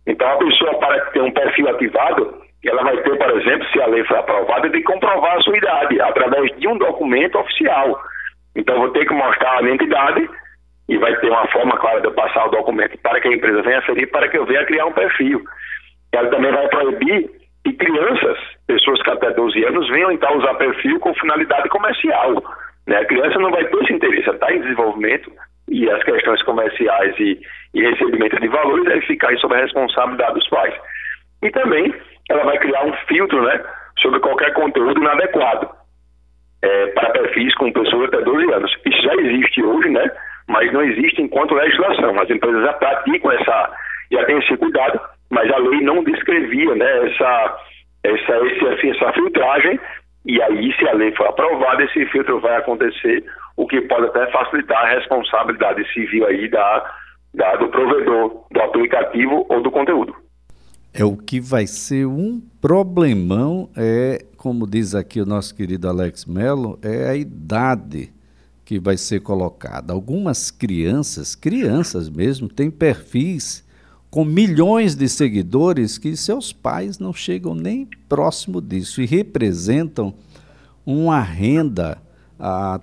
Então, 0.07 0.27
a 0.27 0.37
pessoa, 0.37 0.73
para 0.79 0.99
ter 1.07 1.21
um 1.21 1.31
perfil 1.31 1.69
ativado, 1.69 2.41
ela 2.65 2.83
vai 2.83 2.97
ter, 2.97 3.17
por 3.17 3.39
exemplo, 3.39 3.67
se 3.69 3.81
a 3.81 3.87
lei 3.87 4.03
for 4.05 4.17
aprovada, 4.17 4.69
de 4.69 4.81
comprovar 4.83 5.37
a 5.37 5.41
sua 5.41 5.57
idade 5.57 6.01
através 6.01 6.57
de 6.57 6.67
um 6.67 6.77
documento 6.77 7.37
oficial. 7.37 7.99
Então, 8.55 8.79
vou 8.79 8.89
ter 8.91 9.05
que 9.05 9.13
mostrar 9.13 9.57
a 9.57 9.61
identidade 9.61 10.29
e 10.89 10.97
vai 10.97 11.15
ter 11.17 11.29
uma 11.29 11.47
forma 11.47 11.77
clara 11.77 12.01
de 12.01 12.07
eu 12.07 12.13
passar 12.13 12.45
o 12.45 12.51
documento 12.51 12.97
para 12.99 13.19
que 13.21 13.27
a 13.27 13.31
empresa 13.31 13.61
venha 13.61 13.79
aferir, 13.79 14.09
para 14.11 14.27
que 14.27 14.37
eu 14.37 14.45
venha 14.45 14.65
criar 14.65 14.85
um 14.85 14.91
perfil. 14.91 15.41
Ela 16.11 16.29
também 16.29 16.51
vai 16.51 16.67
proibir 16.67 17.29
que 17.63 17.73
crianças, 17.73 18.37
pessoas 18.67 19.01
que 19.01 19.09
até 19.09 19.31
12 19.31 19.63
anos, 19.65 19.89
venham 19.89 20.11
então 20.11 20.37
usar 20.37 20.53
perfil 20.55 20.99
com 20.99 21.13
finalidade 21.15 21.69
comercial. 21.69 22.43
Né? 22.87 22.97
A 22.97 23.05
criança 23.05 23.39
não 23.39 23.51
vai 23.51 23.65
ter 23.65 23.83
esse 23.83 23.93
interesse, 23.93 24.27
ela 24.27 24.35
está 24.35 24.53
em 24.53 24.61
desenvolvimento 24.61 25.31
e 25.69 25.89
as 25.89 26.03
questões 26.03 26.41
comerciais 26.43 27.15
e, 27.17 27.39
e 27.73 27.81
recebimento 27.81 28.39
de 28.39 28.47
valores 28.49 28.83
devem 28.83 29.01
ficar 29.03 29.35
sob 29.37 29.55
a 29.55 29.59
responsabilidade 29.59 30.33
dos 30.33 30.49
pais. 30.49 30.75
E 31.41 31.49
também 31.51 31.93
ela 32.29 32.43
vai 32.43 32.57
criar 32.57 32.85
um 32.85 32.93
filtro 33.07 33.41
né, 33.43 33.63
sobre 33.99 34.19
qualquer 34.19 34.53
conteúdo 34.53 34.99
inadequado 34.99 35.69
é, 36.61 36.87
para 36.87 37.11
perfis 37.11 37.53
com 37.55 37.71
pessoas 37.71 38.07
até 38.07 38.21
12 38.21 38.53
anos. 38.53 38.71
Isso 38.85 39.01
já 39.01 39.15
existe 39.15 39.63
hoje, 39.63 39.89
né? 39.89 40.11
Mas 40.47 40.71
não 40.71 40.81
existe 40.81 41.21
enquanto 41.21 41.53
legislação. 41.53 42.19
As 42.19 42.29
empresas 42.29 42.63
já 42.63 42.73
praticam 42.73 43.31
essa, 43.31 43.71
já 44.11 44.25
têm 44.25 44.37
esse 44.37 44.57
cuidado, 44.57 44.99
mas 45.29 45.51
a 45.51 45.57
lei 45.57 45.81
não 45.81 46.03
descrevia 46.03 46.75
né, 46.75 47.07
essa, 47.07 47.57
essa, 48.03 48.37
esse, 48.47 48.89
essa 48.89 49.13
filtragem, 49.13 49.79
e 50.25 50.41
aí, 50.41 50.73
se 50.73 50.87
a 50.87 50.93
lei 50.93 51.13
for 51.15 51.27
aprovada, 51.27 51.83
esse 51.83 52.05
filtro 52.05 52.39
vai 52.39 52.55
acontecer, 52.55 53.25
o 53.57 53.67
que 53.67 53.81
pode 53.81 54.07
até 54.07 54.31
facilitar 54.31 54.85
a 54.85 54.95
responsabilidade 54.95 55.85
civil 55.93 56.25
aí 56.25 56.47
da, 56.49 56.95
da, 57.33 57.55
do 57.57 57.67
provedor 57.67 58.45
do 58.49 58.61
aplicativo 58.61 59.45
ou 59.49 59.61
do 59.61 59.69
conteúdo. 59.69 60.15
É 60.93 61.03
o 61.03 61.17
que 61.17 61.41
vai 61.41 61.67
ser 61.67 62.05
um 62.05 62.39
problemão, 62.61 63.69
é, 63.75 64.19
como 64.37 64.69
diz 64.69 64.95
aqui 64.95 65.19
o 65.19 65.25
nosso 65.25 65.55
querido 65.55 65.89
Alex 65.89 66.25
Mello, 66.25 66.79
é 66.81 67.09
a 67.09 67.15
idade 67.15 68.13
que 68.65 68.79
vai 68.79 68.97
ser 68.97 69.21
colocada. 69.21 69.93
Algumas 69.93 70.49
crianças, 70.49 71.35
crianças 71.35 72.09
mesmo, 72.09 72.47
têm 72.47 72.71
perfis 72.71 73.63
com 74.09 74.23
milhões 74.23 74.95
de 74.95 75.09
seguidores 75.09 75.97
que 75.97 76.15
seus 76.15 76.53
pais 76.53 76.99
não 76.99 77.11
chegam 77.11 77.55
nem 77.55 77.87
próximo 78.07 78.61
disso 78.61 79.01
e 79.01 79.05
representam 79.05 80.13
uma 80.85 81.19
renda, 81.19 81.97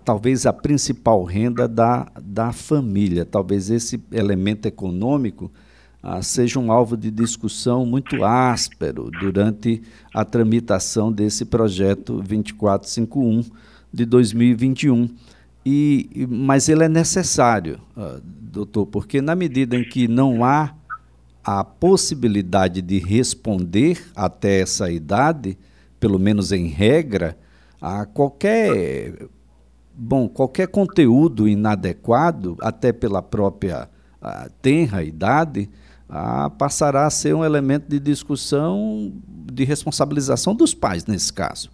talvez 0.04 0.44
a 0.44 0.52
principal 0.52 1.22
renda 1.22 1.68
da, 1.68 2.10
da 2.20 2.52
família. 2.52 3.24
Talvez 3.24 3.70
esse 3.70 4.02
elemento 4.10 4.66
econômico 4.66 5.50
a, 6.02 6.22
seja 6.22 6.58
um 6.58 6.72
alvo 6.72 6.96
de 6.96 7.10
discussão 7.10 7.84
muito 7.84 8.24
áspero 8.24 9.10
durante 9.20 9.82
a 10.12 10.24
tramitação 10.24 11.12
desse 11.12 11.44
projeto 11.44 12.16
2451 12.22 13.44
de 13.92 14.04
2021. 14.04 15.08
E, 15.64 16.26
mas 16.28 16.68
ele 16.68 16.84
é 16.84 16.88
necessário, 16.88 17.80
uh, 17.96 18.20
doutor, 18.24 18.86
porque 18.86 19.20
na 19.20 19.34
medida 19.34 19.76
em 19.76 19.84
que 19.84 20.08
não 20.08 20.42
há 20.42 20.74
a 21.44 21.64
possibilidade 21.64 22.80
de 22.80 22.98
responder 22.98 24.02
até 24.14 24.60
essa 24.60 24.90
idade, 24.90 25.58
pelo 25.98 26.18
menos 26.18 26.52
em 26.52 26.66
regra, 26.66 27.36
a 27.80 28.04
qualquer 28.06 29.28
bom 29.94 30.28
qualquer 30.28 30.68
conteúdo 30.68 31.46
inadequado, 31.48 32.56
até 32.60 32.92
pela 32.92 33.20
própria 33.20 33.88
tenra 34.62 35.02
idade, 35.02 35.68
passará 36.58 37.06
a 37.06 37.10
ser 37.10 37.34
um 37.34 37.44
elemento 37.44 37.88
de 37.88 37.98
discussão 37.98 39.12
de 39.52 39.64
responsabilização 39.64 40.54
dos 40.54 40.74
pais 40.74 41.06
nesse 41.06 41.32
caso. 41.32 41.70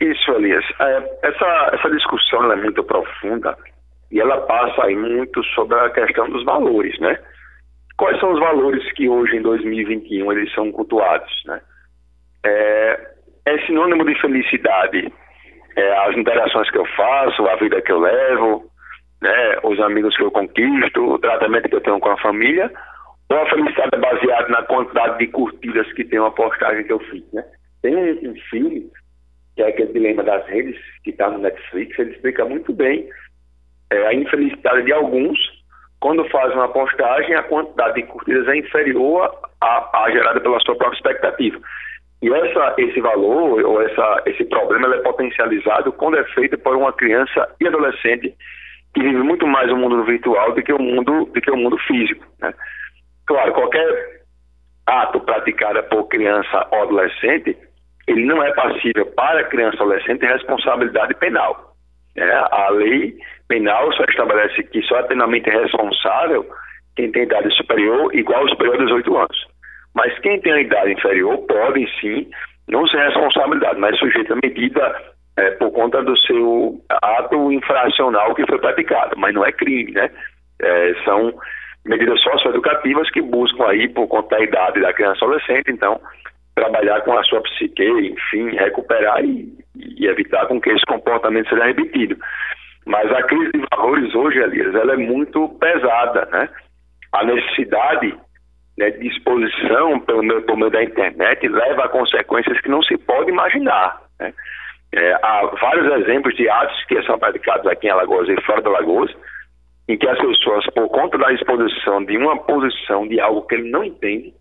Isso, 0.00 0.30
Elias. 0.32 0.64
É, 0.80 1.18
essa, 1.22 1.70
essa 1.72 1.90
discussão 1.90 2.50
é 2.52 2.56
muito 2.56 2.84
profunda 2.84 3.56
e 4.10 4.20
ela 4.20 4.40
passa 4.42 4.84
aí 4.84 4.94
muito 4.94 5.42
sobre 5.54 5.78
a 5.78 5.90
questão 5.90 6.28
dos 6.30 6.44
valores, 6.44 6.98
né? 7.00 7.18
Quais 7.96 8.20
são 8.20 8.32
os 8.32 8.38
valores 8.38 8.92
que 8.92 9.08
hoje, 9.08 9.36
em 9.36 9.42
2021, 9.42 10.30
eles 10.32 10.52
são 10.52 10.70
cultuados, 10.70 11.32
né? 11.46 11.60
É, 12.44 13.10
é 13.46 13.58
sinônimo 13.66 14.04
de 14.04 14.20
felicidade 14.20 15.12
é, 15.76 16.08
as 16.08 16.16
interações 16.16 16.70
que 16.70 16.78
eu 16.78 16.86
faço, 16.96 17.46
a 17.46 17.56
vida 17.56 17.80
que 17.82 17.92
eu 17.92 18.00
levo, 18.00 18.64
né, 19.20 19.58
os 19.62 19.78
amigos 19.80 20.16
que 20.16 20.22
eu 20.22 20.30
conquisto, 20.30 21.14
o 21.14 21.18
tratamento 21.18 21.68
que 21.68 21.76
eu 21.76 21.80
tenho 21.82 22.00
com 22.00 22.10
a 22.10 22.16
família, 22.16 22.72
ou 23.30 23.38
a 23.38 23.50
felicidade 23.50 23.90
é 23.92 23.98
baseada 23.98 24.48
na 24.48 24.62
quantidade 24.62 25.18
de 25.18 25.26
curtidas 25.28 25.90
que 25.92 26.04
tem 26.04 26.18
uma 26.18 26.30
postagem 26.30 26.84
que 26.84 26.92
eu 26.92 27.00
fiz, 27.00 27.24
né? 27.32 27.44
Tem 27.82 27.94
um, 27.94 28.34
filme 28.50 28.86
que 29.56 29.62
é 29.62 29.68
aquele 29.68 29.92
dilema 29.92 30.22
das 30.22 30.46
redes, 30.46 30.76
que 31.02 31.10
está 31.10 31.30
no 31.30 31.38
Netflix, 31.38 31.98
ele 31.98 32.12
explica 32.12 32.44
muito 32.44 32.72
bem 32.72 33.08
é, 33.90 34.06
a 34.06 34.14
infelicidade 34.14 34.84
de 34.84 34.92
alguns 34.92 35.38
quando 35.98 36.28
faz 36.28 36.52
uma 36.52 36.68
postagem, 36.68 37.34
a 37.34 37.42
quantidade 37.42 37.94
de 37.94 38.02
curtidas 38.02 38.46
é 38.48 38.56
inferior 38.58 39.34
à, 39.60 40.04
à 40.04 40.10
gerada 40.10 40.40
pela 40.40 40.60
sua 40.60 40.76
própria 40.76 40.96
expectativa. 40.96 41.58
E 42.22 42.32
essa, 42.32 42.74
esse 42.78 43.00
valor 43.00 43.64
ou 43.64 43.82
essa, 43.82 44.22
esse 44.26 44.44
problema 44.44 44.94
é 44.94 44.98
potencializado 44.98 45.92
quando 45.92 46.18
é 46.18 46.24
feito 46.34 46.58
por 46.58 46.76
uma 46.76 46.92
criança 46.92 47.48
e 47.60 47.66
adolescente 47.66 48.34
que 48.94 49.02
vive 49.02 49.22
muito 49.22 49.46
mais 49.46 49.70
o 49.70 49.76
mundo 49.76 50.04
virtual 50.04 50.52
do 50.52 50.62
que 50.62 50.72
o 50.72 50.78
mundo, 50.78 51.26
do 51.26 51.40
que 51.40 51.50
o 51.50 51.56
mundo 51.56 51.78
físico. 51.78 52.24
Né? 52.40 52.52
Claro, 53.26 53.52
qualquer 53.52 54.22
ato 54.86 55.20
praticado 55.20 55.82
por 55.84 56.08
criança 56.08 56.66
ou 56.70 56.82
adolescente 56.82 57.56
ele 58.06 58.24
não 58.24 58.42
é 58.42 58.52
passível 58.52 59.06
para 59.16 59.44
criança 59.44 59.76
adolescente 59.76 60.20
de 60.20 60.26
responsabilidade 60.26 61.14
penal. 61.14 61.74
É, 62.16 62.30
a 62.32 62.70
lei 62.70 63.14
penal 63.48 63.92
só 63.92 64.04
estabelece 64.04 64.62
que 64.64 64.82
só 64.82 64.98
é 64.98 65.02
penalmente 65.04 65.50
responsável 65.50 66.46
quem 66.94 67.12
tem 67.12 67.24
idade 67.24 67.54
superior 67.54 68.14
igual 68.14 68.42
ou 68.42 68.48
superior 68.48 68.76
a 68.76 68.84
18 68.84 69.16
anos. 69.16 69.46
Mas 69.94 70.18
quem 70.20 70.40
tem 70.40 70.52
a 70.52 70.60
idade 70.60 70.92
inferior 70.92 71.38
pode 71.46 71.86
sim 72.00 72.28
não 72.68 72.86
ser 72.86 72.98
responsabilidade, 72.98 73.78
mas 73.78 73.98
sujeito 73.98 74.32
a 74.32 74.38
medida 74.42 74.96
é, 75.36 75.50
por 75.52 75.70
conta 75.70 76.02
do 76.02 76.16
seu 76.18 76.80
ato 76.90 77.52
infracional 77.52 78.34
que 78.34 78.46
foi 78.46 78.58
praticado, 78.58 79.14
mas 79.18 79.34
não 79.34 79.44
é 79.44 79.52
crime, 79.52 79.92
né? 79.92 80.10
É, 80.60 80.94
são 81.04 81.32
medidas 81.84 82.20
socioeducativas 82.22 83.10
que 83.10 83.20
buscam 83.20 83.66
aí, 83.68 83.88
por 83.88 84.08
conta 84.08 84.36
da 84.36 84.42
idade 84.42 84.80
da 84.80 84.92
criança 84.92 85.24
adolescente, 85.24 85.70
então, 85.70 86.00
trabalhar 86.56 87.02
com 87.02 87.16
a 87.16 87.22
sua 87.24 87.42
psique, 87.42 87.84
enfim, 87.84 88.56
recuperar 88.56 89.22
e, 89.22 89.46
e, 89.76 90.06
evitar 90.06 90.46
com 90.46 90.60
que 90.60 90.70
esse 90.70 90.84
comportamento 90.86 91.48
seja 91.50 91.66
repetido. 91.66 92.16
Mas 92.86 93.12
a 93.12 93.22
crise 93.24 93.52
de 93.52 93.64
valores 93.70 94.14
hoje, 94.14 94.38
Elias, 94.38 94.74
ela 94.74 94.94
é 94.94 94.96
muito 94.96 95.48
pesada, 95.60 96.26
né? 96.32 96.48
A 97.12 97.24
necessidade 97.24 98.16
né, 98.78 98.90
de 98.90 99.06
exposição 99.06 100.00
pelo 100.00 100.22
meio, 100.22 100.42
pelo 100.42 100.58
meio 100.58 100.70
da 100.70 100.82
internet 100.82 101.46
leva 101.46 101.84
a 101.84 101.88
consequências 101.88 102.60
que 102.60 102.70
não 102.70 102.82
se 102.82 102.96
pode 102.98 103.30
imaginar, 103.30 104.00
né? 104.18 104.32
É, 104.94 105.12
há 105.14 105.46
vários 105.60 105.92
exemplos 106.00 106.34
de 106.36 106.48
atos 106.48 106.84
que 106.86 107.02
são 107.02 107.18
praticados 107.18 107.66
aqui 107.66 107.86
em 107.86 107.90
Alagoas 107.90 108.28
e 108.28 108.40
fora 108.42 108.62
de 108.62 108.68
Alagoas, 108.68 109.10
em 109.88 109.98
que 109.98 110.08
as 110.08 110.18
pessoas, 110.18 110.64
por 110.74 110.88
conta 110.88 111.18
da 111.18 111.32
exposição 111.32 112.02
de 112.04 112.16
uma 112.16 112.38
posição 112.38 113.06
de 113.06 113.20
algo 113.20 113.42
que 113.42 113.56
ele 113.56 113.68
não 113.68 113.84
entende, 113.84 114.32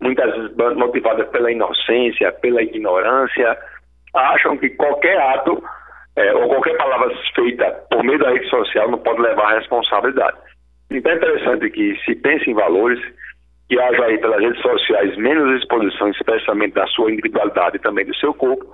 muitas 0.00 0.32
vezes 0.34 0.56
motivadas 0.76 1.28
pela 1.28 1.50
inocência, 1.50 2.32
pela 2.32 2.62
ignorância, 2.62 3.56
acham 4.14 4.56
que 4.56 4.70
qualquer 4.70 5.18
ato 5.18 5.62
é, 6.16 6.34
ou 6.34 6.48
qualquer 6.48 6.76
palavra 6.76 7.14
feita 7.34 7.70
por 7.90 8.02
meio 8.02 8.18
da 8.18 8.30
rede 8.30 8.48
social 8.48 8.90
não 8.90 8.98
pode 8.98 9.20
levar 9.20 9.52
a 9.52 9.58
responsabilidade. 9.58 10.36
Então 10.90 11.12
é 11.12 11.16
interessante 11.16 11.70
que 11.70 11.96
se 12.04 12.14
pense 12.14 12.48
em 12.50 12.54
valores, 12.54 13.00
que 13.68 13.78
haja 13.78 14.04
aí 14.04 14.18
pelas 14.18 14.40
redes 14.40 14.62
sociais 14.62 15.16
menos 15.16 15.60
exposição, 15.60 16.08
especialmente 16.10 16.74
da 16.74 16.86
sua 16.88 17.10
individualidade 17.10 17.76
e 17.76 17.80
também 17.80 18.06
do 18.06 18.14
seu 18.16 18.32
corpo, 18.32 18.64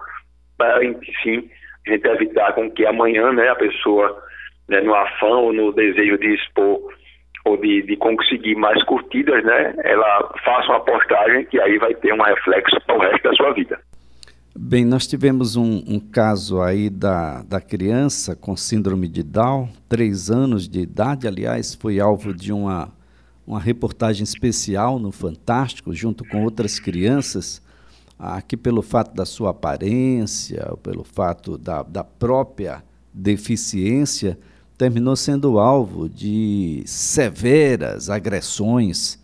para 0.59 0.79
sim 1.23 1.51
a 1.87 1.91
gente 1.91 2.07
evitar 2.07 2.53
com 2.53 2.71
que 2.71 2.87
amanhã 2.87 3.33
né, 3.33 3.49
a 3.49 3.57
pessoa, 3.57 4.23
né, 4.69 4.81
no 4.81 4.95
afã 4.95 5.27
ou 5.27 5.53
no 5.53 5.73
desejo 5.73 6.19
de 6.19 6.35
expor 6.35 6.79
ou 7.45 7.57
de, 7.57 7.83
de 7.83 7.97
conseguir 7.97 8.55
mais 8.55 8.83
curtidas, 8.85 9.45
né, 9.45 9.75
ela 9.85 10.33
faça 10.45 10.69
uma 10.69 10.81
postagem 10.81 11.45
que 11.47 11.61
aí 11.61 11.79
vai 11.79 11.95
ter 11.95 12.13
um 12.13 12.23
reflexo 12.23 12.81
para 12.87 12.97
o 12.97 13.01
resto 13.01 13.23
da 13.23 13.35
sua 13.35 13.53
vida. 13.53 13.81
Bem, 14.55 14.85
nós 14.85 15.07
tivemos 15.07 15.57
um, 15.57 15.83
um, 15.89 15.99
caso 15.99 16.61
aí 16.61 16.91
da, 16.91 17.43
da 17.43 17.59
criança 17.59 18.37
com 18.37 18.55
síndrome 18.55 19.09
de 19.09 19.23
Down, 19.23 19.69
três 19.89 20.31
anos 20.31 20.69
de 20.69 20.81
idade, 20.81 21.27
aliás, 21.27 21.75
foi 21.75 21.99
alvo 21.99 22.35
de 22.35 22.53
uma, 22.53 22.93
uma 23.47 23.59
reportagem 23.59 24.23
especial 24.23 24.99
no 24.99 25.11
Fantástico, 25.11 25.95
junto 25.95 26.23
com 26.29 26.45
outras 26.45 26.79
crianças, 26.79 27.63
aqui 28.19 28.55
pelo 28.55 28.83
fato 28.83 29.15
da 29.15 29.25
sua 29.25 29.51
aparência, 29.51 30.71
pelo 30.83 31.03
fato 31.03 31.57
da, 31.57 31.83
da 31.83 32.05
própria 32.05 32.85
deficiência, 33.13 34.39
terminou 34.83 35.15
sendo 35.15 35.61
alvo 35.61 36.09
de 36.09 36.83
severas 36.87 38.11
agressões, 38.11 39.17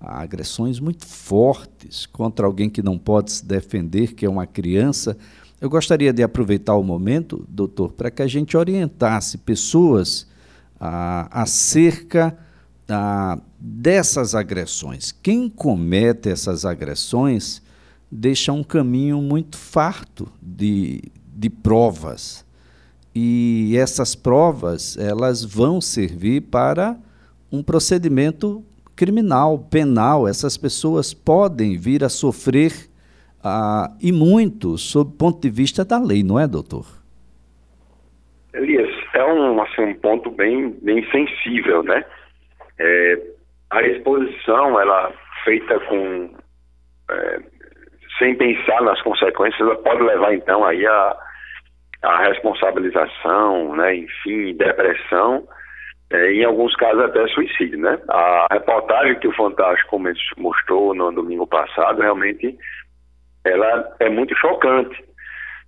agressões 0.00 0.80
muito 0.80 1.06
fortes 1.06 2.04
contra 2.04 2.44
alguém 2.44 2.68
que 2.68 2.82
não 2.82 2.98
pode 2.98 3.30
se 3.30 3.46
defender, 3.46 4.14
que 4.14 4.26
é 4.26 4.28
uma 4.28 4.44
criança. 4.44 5.16
Eu 5.60 5.70
gostaria 5.70 6.12
de 6.12 6.20
aproveitar 6.20 6.74
o 6.74 6.82
momento, 6.82 7.46
doutor, 7.48 7.92
para 7.92 8.10
que 8.10 8.22
a 8.22 8.26
gente 8.26 8.56
orientasse 8.56 9.38
pessoas 9.38 10.26
ah, 10.80 11.28
acerca 11.30 12.36
ah, 12.88 13.38
dessas 13.56 14.34
agressões. 14.34 15.12
Quem 15.12 15.48
comete 15.48 16.28
essas 16.28 16.64
agressões 16.64 17.62
deixa 18.10 18.52
um 18.52 18.64
caminho 18.64 19.22
muito 19.22 19.56
farto 19.56 20.26
de, 20.42 21.00
de 21.32 21.48
provas. 21.48 22.44
E 23.14 23.76
essas 23.76 24.16
provas, 24.16 24.98
elas 24.98 25.44
vão 25.44 25.80
servir 25.80 26.40
para 26.42 26.96
um 27.52 27.62
procedimento 27.62 28.64
criminal, 28.96 29.58
penal. 29.70 30.26
Essas 30.26 30.56
pessoas 30.56 31.14
podem 31.14 31.78
vir 31.78 32.02
a 32.02 32.08
sofrer 32.08 32.72
ah, 33.42 33.88
e 34.02 34.10
muito 34.10 34.76
sob 34.76 35.10
o 35.10 35.16
ponto 35.16 35.40
de 35.40 35.50
vista 35.50 35.84
da 35.84 35.98
lei, 35.98 36.24
não 36.24 36.40
é, 36.40 36.46
doutor? 36.46 36.86
Elias, 38.52 38.90
é 39.14 39.24
um, 39.24 39.62
assim, 39.62 39.82
um 39.82 39.94
ponto 39.94 40.30
bem, 40.30 40.70
bem 40.82 41.04
sensível, 41.10 41.82
né? 41.82 42.04
É, 42.78 43.22
a 43.70 43.82
exposição, 43.82 44.80
ela 44.80 45.12
feita 45.44 45.78
com 45.80 46.30
é, 47.10 47.40
sem 48.18 48.34
pensar 48.36 48.80
nas 48.82 49.00
consequências, 49.02 49.60
ela 49.60 49.76
pode 49.76 50.02
levar 50.02 50.34
então 50.34 50.64
aí 50.64 50.86
a, 50.86 51.16
a 52.04 52.28
responsabilização, 52.28 53.74
né, 53.76 53.96
enfim, 53.96 54.54
depressão, 54.54 55.46
é, 56.10 56.32
em 56.32 56.44
alguns 56.44 56.74
casos 56.76 57.02
até 57.02 57.26
suicídio, 57.28 57.78
né? 57.78 57.98
A 58.08 58.46
reportagem 58.52 59.18
que 59.18 59.28
o 59.28 59.34
Fantástico 59.34 60.00
mostrou 60.36 60.94
no 60.94 61.10
domingo 61.10 61.46
passado 61.46 62.00
realmente 62.00 62.56
ela 63.44 63.96
é 64.00 64.08
muito 64.08 64.34
chocante, 64.36 65.02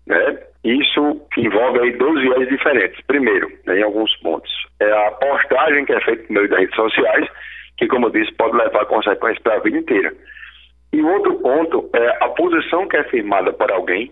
né? 0.06 0.38
Isso 0.64 1.20
envolve 1.36 1.80
aí 1.80 1.92
dois 1.96 2.20
viés 2.20 2.48
diferentes. 2.48 3.00
Primeiro, 3.06 3.48
né, 3.66 3.78
em 3.78 3.82
alguns 3.82 4.14
pontos, 4.18 4.50
é 4.80 4.90
a 4.90 5.10
postagem 5.12 5.84
que 5.84 5.92
é 5.92 6.00
feita 6.00 6.24
por 6.24 6.32
meio 6.32 6.48
das 6.48 6.58
redes 6.58 6.74
sociais, 6.74 7.28
que, 7.78 7.86
como 7.86 8.06
eu 8.06 8.10
disse, 8.10 8.32
pode 8.32 8.56
levar 8.56 8.84
consequências 8.86 9.42
para 9.42 9.56
a 9.56 9.60
vida 9.60 9.78
inteira. 9.78 10.12
E 10.92 11.02
outro 11.02 11.34
ponto 11.40 11.88
é 11.94 12.24
a 12.24 12.28
posição 12.30 12.88
que 12.88 12.96
é 12.96 13.04
firmada 13.04 13.52
por 13.52 13.70
alguém 13.70 14.10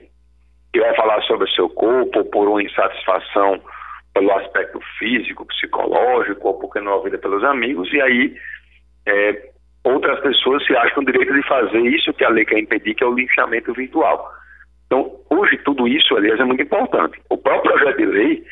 que 0.74 0.80
vai 0.80 0.92
falar 0.96 1.22
sobre 1.22 1.44
o 1.44 1.54
seu 1.54 1.68
corpo, 1.68 2.24
por 2.24 2.48
uma 2.48 2.60
insatisfação 2.60 3.62
pelo 4.12 4.32
aspecto 4.32 4.80
físico, 4.98 5.46
psicológico, 5.46 6.48
ou 6.48 6.54
porque 6.58 6.80
não 6.80 6.90
é 6.90 6.94
ouvida 6.96 7.16
pelos 7.16 7.44
amigos, 7.44 7.92
e 7.92 8.00
aí 8.02 8.34
é, 9.06 9.50
outras 9.84 10.18
pessoas 10.18 10.66
se 10.66 10.76
acham 10.76 11.04
direito 11.04 11.32
de 11.32 11.46
fazer 11.46 11.78
isso 11.78 12.12
que 12.12 12.24
a 12.24 12.28
lei 12.28 12.44
quer 12.44 12.58
impedir, 12.58 12.92
que 12.96 13.04
é 13.04 13.06
o 13.06 13.14
linchamento 13.14 13.72
virtual. 13.72 14.28
Então, 14.86 15.12
hoje, 15.30 15.58
tudo 15.58 15.86
isso, 15.86 16.16
aliás, 16.16 16.40
é 16.40 16.44
muito 16.44 16.64
importante. 16.64 17.20
O 17.30 17.38
próprio 17.38 17.72
projeto 17.72 17.96
de 17.96 18.06
lei, 18.06 18.44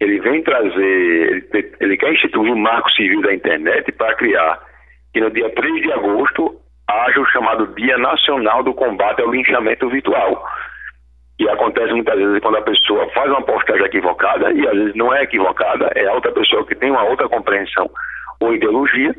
ele 0.00 0.20
vem 0.20 0.42
trazer, 0.42 1.46
ele, 1.52 1.72
ele 1.80 1.96
quer 1.98 2.14
instituir 2.14 2.50
um 2.50 2.56
marco 2.56 2.90
civil 2.92 3.20
da 3.20 3.34
internet 3.34 3.92
para 3.92 4.14
criar 4.14 4.58
que 5.12 5.20
no 5.20 5.30
dia 5.30 5.50
3 5.50 5.82
de 5.82 5.92
agosto 5.92 6.58
haja 6.88 7.20
o 7.20 7.26
chamado 7.26 7.66
Dia 7.74 7.98
Nacional 7.98 8.62
do 8.62 8.72
Combate 8.72 9.20
ao 9.20 9.30
Linchamento 9.30 9.90
Virtual. 9.90 10.42
E 11.42 11.48
acontece 11.48 11.92
muitas 11.92 12.16
vezes 12.16 12.40
quando 12.40 12.58
a 12.58 12.62
pessoa 12.62 13.10
faz 13.10 13.28
uma 13.28 13.42
postagem 13.42 13.84
equivocada, 13.84 14.52
e 14.52 14.64
às 14.64 14.74
vezes 14.74 14.94
não 14.94 15.12
é 15.12 15.24
equivocada, 15.24 15.90
é 15.96 16.08
outra 16.12 16.30
pessoa 16.30 16.64
que 16.64 16.76
tem 16.76 16.92
uma 16.92 17.02
outra 17.02 17.28
compreensão 17.28 17.90
ou 18.38 18.54
ideologia, 18.54 19.12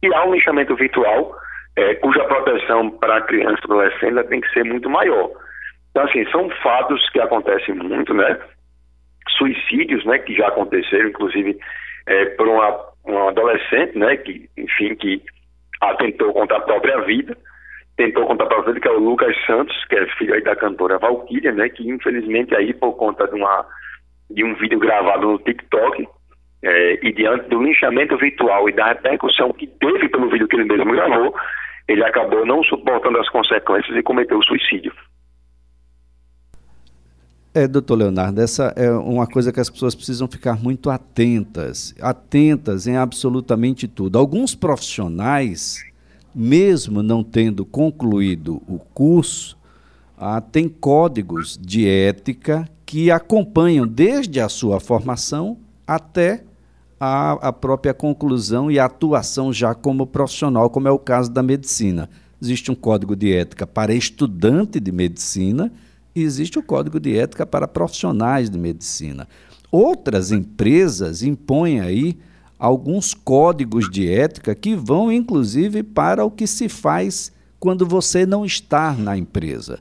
e 0.00 0.14
há 0.14 0.24
um 0.24 0.32
linchamento 0.32 0.76
virtual 0.76 1.34
é, 1.76 1.96
cuja 1.96 2.22
proteção 2.26 2.90
para 2.90 3.16
a 3.16 3.22
criança 3.22 3.58
e 3.60 3.64
adolescente 3.64 4.28
tem 4.28 4.40
que 4.40 4.52
ser 4.52 4.64
muito 4.64 4.88
maior. 4.88 5.28
Então, 5.90 6.04
assim, 6.04 6.24
são 6.30 6.48
fatos 6.62 7.10
que 7.10 7.20
acontecem 7.20 7.74
muito, 7.74 8.14
né? 8.14 8.38
Suicídios, 9.36 10.04
né, 10.04 10.18
que 10.18 10.32
já 10.32 10.46
aconteceram, 10.46 11.08
inclusive, 11.08 11.58
é, 12.06 12.26
por 12.36 12.46
uma, 12.46 12.78
uma 13.04 13.30
adolescente, 13.30 13.98
né, 13.98 14.16
que, 14.18 14.48
enfim, 14.56 14.94
que 14.94 15.20
atentou 15.80 16.32
contra 16.34 16.58
a 16.58 16.60
própria 16.60 17.00
vida, 17.00 17.36
tentou 17.96 18.26
contra 18.26 18.44
a 18.44 18.48
própria 18.48 18.74
vida, 18.74 18.80
que 18.80 18.88
é 18.88 18.92
o 18.92 19.00
Lucas 19.00 19.36
Santos, 19.46 19.76
que 19.86 19.96
é 19.96 20.06
filho 20.18 20.34
aí 20.34 20.42
da 20.42 20.56
cantora 20.56 20.98
Valkyria, 20.98 21.52
né, 21.52 21.68
que 21.68 21.88
infelizmente 21.88 22.54
aí 22.54 22.74
por 22.74 22.94
conta 22.94 23.26
de, 23.26 23.34
uma, 23.34 23.66
de 24.30 24.44
um 24.44 24.54
vídeo 24.54 24.78
gravado 24.78 25.26
no 25.26 25.38
TikTok, 25.38 26.06
é, 26.62 27.06
e 27.06 27.12
diante 27.12 27.48
do 27.48 27.62
linchamento 27.62 28.16
virtual 28.16 28.68
e 28.68 28.72
da 28.72 28.88
repercussão 28.88 29.52
que 29.52 29.66
teve 29.66 30.08
pelo 30.08 30.30
vídeo 30.30 30.48
que 30.48 30.56
ele 30.56 30.64
mesmo 30.64 30.92
gravou, 30.92 31.34
ele 31.86 32.02
acabou 32.02 32.46
não 32.46 32.62
suportando 32.64 33.18
as 33.18 33.28
consequências 33.28 33.96
e 33.96 34.02
cometeu 34.02 34.42
suicídio. 34.42 34.92
É, 37.54 37.68
doutor 37.68 37.96
Leonardo, 37.96 38.40
essa 38.40 38.74
é 38.76 38.90
uma 38.90 39.28
coisa 39.28 39.52
que 39.52 39.60
as 39.60 39.70
pessoas 39.70 39.94
precisam 39.94 40.26
ficar 40.26 40.60
muito 40.60 40.90
atentas, 40.90 41.94
atentas 42.00 42.88
em 42.88 42.96
absolutamente 42.96 43.86
tudo. 43.86 44.18
Alguns 44.18 44.56
profissionais, 44.56 45.84
mesmo 46.34 47.02
não 47.02 47.22
tendo 47.22 47.64
concluído 47.64 48.60
o 48.66 48.78
curso, 48.78 49.56
ah, 50.16 50.40
têm 50.40 50.68
códigos 50.68 51.58
de 51.60 51.88
ética 51.88 52.68
que 52.84 53.10
acompanham 53.10 53.86
desde 53.86 54.40
a 54.40 54.48
sua 54.48 54.80
formação 54.80 55.58
até 55.86 56.44
a, 56.98 57.32
a 57.48 57.52
própria 57.52 57.92
conclusão 57.92 58.70
e 58.70 58.78
atuação 58.78 59.52
já 59.52 59.74
como 59.74 60.06
profissional, 60.06 60.70
como 60.70 60.88
é 60.88 60.90
o 60.90 60.98
caso 60.98 61.30
da 61.30 61.42
medicina. 61.42 62.08
Existe 62.40 62.70
um 62.70 62.74
código 62.74 63.16
de 63.16 63.32
ética 63.32 63.66
para 63.66 63.94
estudante 63.94 64.78
de 64.78 64.92
medicina 64.92 65.72
e 66.14 66.22
existe 66.22 66.58
o 66.58 66.62
código 66.62 67.00
de 67.00 67.16
ética 67.16 67.44
para 67.44 67.66
profissionais 67.66 68.48
de 68.48 68.58
medicina. 68.58 69.26
Outras 69.70 70.30
empresas 70.30 71.22
impõem 71.22 71.80
aí 71.80 72.16
alguns 72.64 73.12
códigos 73.12 73.90
de 73.90 74.10
ética 74.10 74.54
que 74.54 74.74
vão 74.74 75.12
inclusive 75.12 75.82
para 75.82 76.24
o 76.24 76.30
que 76.30 76.46
se 76.46 76.66
faz 76.66 77.30
quando 77.60 77.86
você 77.86 78.24
não 78.24 78.44
está 78.44 78.92
na 78.92 79.18
empresa. 79.18 79.80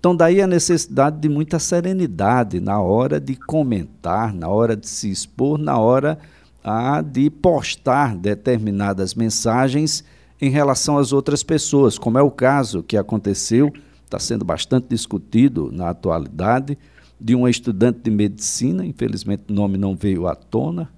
Então, 0.00 0.16
daí 0.16 0.40
a 0.40 0.46
necessidade 0.46 1.20
de 1.20 1.28
muita 1.28 1.58
serenidade 1.58 2.58
na 2.58 2.80
hora 2.80 3.20
de 3.20 3.36
comentar, 3.36 4.32
na 4.32 4.48
hora 4.48 4.74
de 4.74 4.88
se 4.88 5.10
expor, 5.10 5.58
na 5.58 5.78
hora 5.78 6.18
ah, 6.64 7.02
de 7.02 7.28
postar 7.28 8.16
determinadas 8.16 9.14
mensagens 9.14 10.02
em 10.40 10.50
relação 10.50 10.96
às 10.96 11.12
outras 11.12 11.42
pessoas, 11.42 11.98
como 11.98 12.18
é 12.18 12.22
o 12.22 12.30
caso 12.30 12.82
que 12.82 12.96
aconteceu 12.96 13.70
está 14.04 14.18
sendo 14.18 14.44
bastante 14.44 14.88
discutido 14.88 15.70
na 15.72 15.90
atualidade, 15.90 16.76
de 17.20 17.34
uma 17.34 17.48
estudante 17.48 18.00
de 18.00 18.10
medicina, 18.10 18.84
infelizmente 18.84 19.44
o 19.48 19.52
nome 19.52 19.78
não 19.78 19.94
veio 19.94 20.26
à 20.26 20.34
tona. 20.34 20.90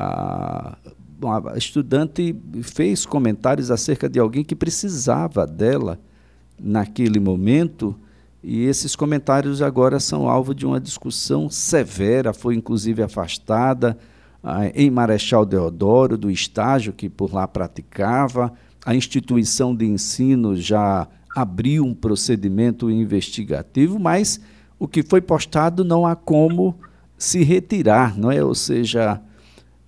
A, 0.00 0.78
a 1.52 1.58
estudante 1.58 2.32
fez 2.62 3.04
comentários 3.04 3.68
acerca 3.68 4.08
de 4.08 4.20
alguém 4.20 4.44
que 4.44 4.54
precisava 4.54 5.44
dela 5.44 5.98
naquele 6.56 7.18
momento, 7.18 7.98
e 8.40 8.64
esses 8.64 8.94
comentários 8.94 9.60
agora 9.60 9.98
são 9.98 10.28
alvo 10.28 10.54
de 10.54 10.64
uma 10.64 10.80
discussão 10.80 11.50
severa, 11.50 12.32
foi 12.32 12.54
inclusive 12.54 13.02
afastada 13.02 13.98
em 14.74 14.88
Marechal 14.88 15.44
Deodoro 15.44 16.16
do 16.16 16.30
estágio 16.30 16.92
que 16.92 17.08
por 17.08 17.34
lá 17.34 17.48
praticava. 17.48 18.52
A 18.86 18.94
instituição 18.94 19.74
de 19.74 19.84
ensino 19.84 20.54
já 20.54 21.08
abriu 21.34 21.84
um 21.84 21.92
procedimento 21.92 22.88
investigativo, 22.88 23.98
mas 23.98 24.40
o 24.78 24.86
que 24.86 25.02
foi 25.02 25.20
postado 25.20 25.84
não 25.84 26.06
há 26.06 26.14
como 26.14 26.78
se 27.16 27.42
retirar, 27.42 28.16
não 28.16 28.30
é? 28.30 28.42
Ou 28.42 28.54
seja, 28.54 29.20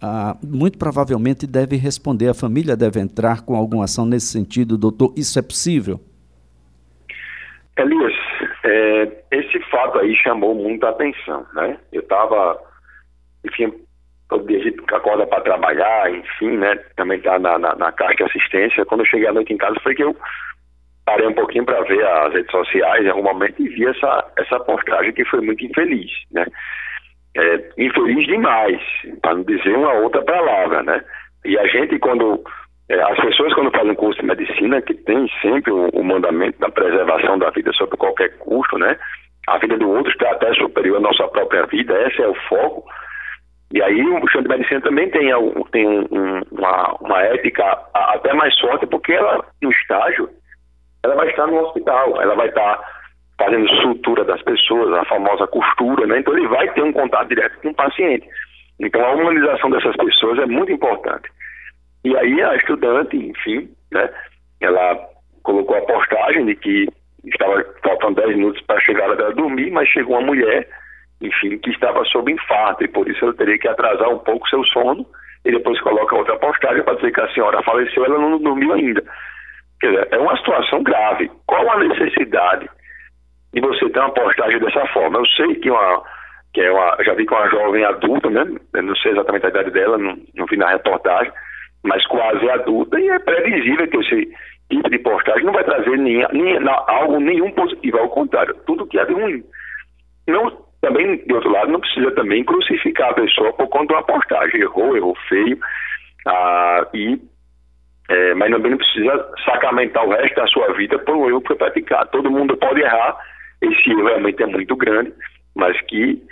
ah, 0.02 0.36
muito 0.42 0.78
provavelmente 0.78 1.46
deve 1.46 1.76
responder, 1.76 2.28
a 2.28 2.34
família 2.34 2.76
deve 2.76 3.00
entrar 3.00 3.44
com 3.44 3.54
alguma 3.54 3.84
ação 3.84 4.06
nesse 4.06 4.26
sentido, 4.26 4.78
doutor. 4.78 5.12
Isso 5.16 5.38
é 5.38 5.42
possível? 5.42 6.00
Elias, 7.76 8.14
é, 8.64 9.12
esse 9.30 9.58
fato 9.70 9.98
aí 9.98 10.14
chamou 10.16 10.54
muita 10.54 10.88
atenção, 10.88 11.46
né? 11.54 11.78
Eu 11.92 12.00
estava, 12.00 12.58
enfim, 13.44 13.72
todo 14.28 14.46
dia 14.46 14.58
a 14.58 14.62
gente 14.62 14.94
acorda 14.94 15.26
para 15.26 15.42
trabalhar, 15.42 16.10
enfim, 16.12 16.56
né? 16.56 16.76
Também 16.96 17.18
está 17.18 17.38
na, 17.38 17.58
na, 17.58 17.74
na 17.74 17.90
de 17.90 18.22
assistência. 18.24 18.84
Quando 18.84 19.00
eu 19.00 19.06
cheguei 19.06 19.26
à 19.26 19.32
noite 19.32 19.52
em 19.52 19.58
casa 19.58 19.76
foi 19.82 19.94
que 19.94 20.04
eu 20.04 20.16
parei 21.04 21.26
um 21.26 21.34
pouquinho 21.34 21.64
para 21.64 21.82
ver 21.82 22.06
as 22.06 22.32
redes 22.32 22.50
sociais 22.50 23.04
em 23.04 23.08
algum 23.08 23.24
momento 23.24 23.60
e 23.60 23.68
vi 23.68 23.86
essa, 23.86 24.24
essa 24.38 24.60
postagem 24.60 25.12
que 25.12 25.24
foi 25.24 25.40
muito 25.40 25.64
infeliz, 25.64 26.10
né? 26.30 26.46
É, 27.36 27.70
infeliz 27.78 28.26
demais, 28.26 28.80
para 29.22 29.34
não 29.34 29.44
dizer 29.44 29.76
uma 29.76 29.92
outra 29.92 30.22
palavra, 30.22 30.82
né? 30.82 31.00
E 31.44 31.58
a 31.58 31.66
gente, 31.66 31.98
quando. 31.98 32.42
É, 32.88 33.00
as 33.00 33.20
pessoas, 33.20 33.54
quando 33.54 33.70
fazem 33.70 33.94
curso 33.94 34.20
de 34.20 34.26
medicina, 34.26 34.82
que 34.82 34.94
tem 34.94 35.28
sempre 35.40 35.70
o, 35.70 35.88
o, 35.92 36.02
mandamento 36.02 36.58
da 36.58 36.68
preservação 36.70 37.38
da 37.38 37.50
vida 37.50 37.72
sob 37.74 37.96
qualquer 37.96 38.36
custo, 38.38 38.76
né? 38.78 38.96
A 39.46 39.58
vida 39.58 39.78
do 39.78 39.88
outro 39.88 40.10
está 40.10 40.32
até 40.32 40.52
superior 40.54 40.96
à 40.96 41.00
nossa 41.00 41.28
própria 41.28 41.66
vida, 41.66 41.94
esse 42.08 42.20
é 42.20 42.26
o 42.26 42.34
foco. 42.48 42.84
E 43.72 43.80
aí 43.80 44.04
o 44.04 44.28
chão 44.28 44.42
de 44.42 44.48
medicina 44.48 44.80
também 44.80 45.08
tem, 45.10 45.30
tem 45.70 45.86
um, 45.86 46.42
uma, 46.50 46.96
uma 47.00 47.22
ética 47.22 47.78
até 47.94 48.32
mais 48.34 48.58
forte, 48.58 48.86
porque 48.86 49.12
ela, 49.12 49.44
no 49.62 49.70
estágio, 49.70 50.28
ela 51.04 51.14
vai 51.14 51.28
estar 51.30 51.46
no 51.46 51.60
hospital, 51.60 52.20
ela 52.20 52.34
vai 52.34 52.48
estar 52.48 52.80
fazendo 53.40 53.66
sutura 53.80 54.22
das 54.22 54.42
pessoas, 54.42 54.92
a 54.92 55.04
famosa 55.06 55.46
costura, 55.46 56.06
né? 56.06 56.18
Então 56.18 56.36
ele 56.36 56.46
vai 56.46 56.70
ter 56.74 56.82
um 56.82 56.92
contato 56.92 57.28
direto 57.28 57.58
com 57.62 57.70
o 57.70 57.74
paciente. 57.74 58.28
Então 58.78 59.02
a 59.02 59.12
humanização 59.12 59.70
dessas 59.70 59.96
pessoas 59.96 60.38
é 60.40 60.46
muito 60.46 60.70
importante. 60.70 61.30
E 62.04 62.14
aí 62.16 62.42
a 62.42 62.54
estudante, 62.56 63.16
enfim, 63.16 63.70
né? 63.90 64.10
Ela 64.60 64.98
colocou 65.42 65.74
a 65.74 65.80
postagem 65.80 66.44
de 66.44 66.54
que 66.54 66.86
estava 67.24 67.64
faltando 67.82 68.20
10 68.20 68.36
minutos 68.36 68.62
para 68.66 68.76
a 68.76 69.14
dela 69.14 69.32
dormir, 69.32 69.70
mas 69.70 69.88
chegou 69.88 70.18
uma 70.18 70.26
mulher, 70.26 70.68
enfim, 71.22 71.56
que 71.58 71.70
estava 71.70 72.04
sob 72.04 72.30
infarto 72.30 72.84
e 72.84 72.88
por 72.88 73.08
isso 73.08 73.24
ela 73.24 73.34
teria 73.34 73.58
que 73.58 73.68
atrasar 73.68 74.10
um 74.10 74.18
pouco 74.18 74.48
seu 74.50 74.62
sono 74.66 75.06
e 75.46 75.50
depois 75.50 75.80
coloca 75.80 76.14
outra 76.14 76.36
postagem 76.38 76.82
para 76.82 76.96
dizer 76.96 77.12
que 77.12 77.20
a 77.22 77.32
senhora 77.32 77.62
faleceu, 77.62 78.04
ela 78.04 78.18
não 78.18 78.38
dormiu 78.38 78.74
ainda. 78.74 79.02
Quer 79.80 79.92
dizer, 79.92 80.08
é 80.10 80.18
uma 80.18 80.36
situação 80.36 80.82
grave. 80.82 81.30
Qual 81.46 81.70
a 81.70 81.78
necessidade 81.78 82.68
de 83.52 83.60
você 83.60 83.88
ter 83.90 83.98
uma 83.98 84.12
postagem 84.12 84.58
dessa 84.60 84.86
forma? 84.88 85.18
Eu 85.18 85.26
sei 85.26 85.54
que 85.56 85.70
uma 85.70 86.02
que 86.52 86.60
é 86.60 86.72
uma, 86.72 86.96
já 87.04 87.14
vi 87.14 87.26
que 87.26 87.32
uma 87.32 87.48
jovem 87.48 87.84
adulta, 87.84 88.28
né? 88.28 88.44
Eu 88.74 88.82
não 88.82 88.96
sei 88.96 89.12
exatamente 89.12 89.46
a 89.46 89.50
idade 89.50 89.70
dela, 89.70 89.96
não, 89.96 90.16
não 90.34 90.46
vi 90.46 90.56
na 90.56 90.70
reportagem, 90.70 91.32
mas 91.84 92.04
quase 92.06 92.50
adulta 92.50 92.98
e 92.98 93.08
é 93.08 93.18
previsível 93.20 93.86
que 93.86 93.96
esse 93.98 94.28
tipo 94.68 94.90
de 94.90 94.98
postagem 94.98 95.44
não 95.44 95.52
vai 95.52 95.62
trazer 95.62 95.96
nem, 95.96 96.26
nem, 96.32 96.58
algo 96.88 97.20
nenhum 97.20 97.52
positivo, 97.52 97.98
ao 97.98 98.08
contrário, 98.08 98.54
tudo 98.66 98.86
que 98.86 98.98
é 98.98 99.04
de 99.04 99.12
ruim. 99.12 99.44
Não, 100.26 100.50
também, 100.80 101.24
de 101.24 101.32
outro 101.32 101.50
lado, 101.50 101.70
não 101.70 101.80
precisa 101.80 102.10
também 102.12 102.44
crucificar 102.44 103.10
a 103.10 103.14
pessoa 103.14 103.52
por 103.52 103.68
conta 103.68 103.86
de 103.86 103.94
uma 103.94 104.02
postagem. 104.02 104.60
Errou, 104.60 104.96
errou 104.96 105.16
feio, 105.28 105.58
ah, 106.26 106.86
e 106.94 107.20
é, 108.10 108.34
mas 108.34 108.50
também 108.50 108.72
não 108.72 108.78
precisa 108.78 109.32
sacramentar 109.44 110.04
o 110.04 110.10
resto 110.10 110.34
da 110.34 110.46
sua 110.48 110.72
vida 110.72 110.98
por 110.98 111.16
um 111.16 111.28
erro 111.28 111.40
que 111.42 111.48
foi 111.48 111.56
praticado. 111.56 112.10
Todo 112.10 112.30
mundo 112.30 112.56
pode 112.56 112.80
errar, 112.80 113.16
esse 113.62 113.90
erro 113.90 114.04
realmente 114.04 114.42
é 114.42 114.46
muito 114.46 114.76
grande, 114.76 115.12
mas 115.54 115.80
que 115.82 116.22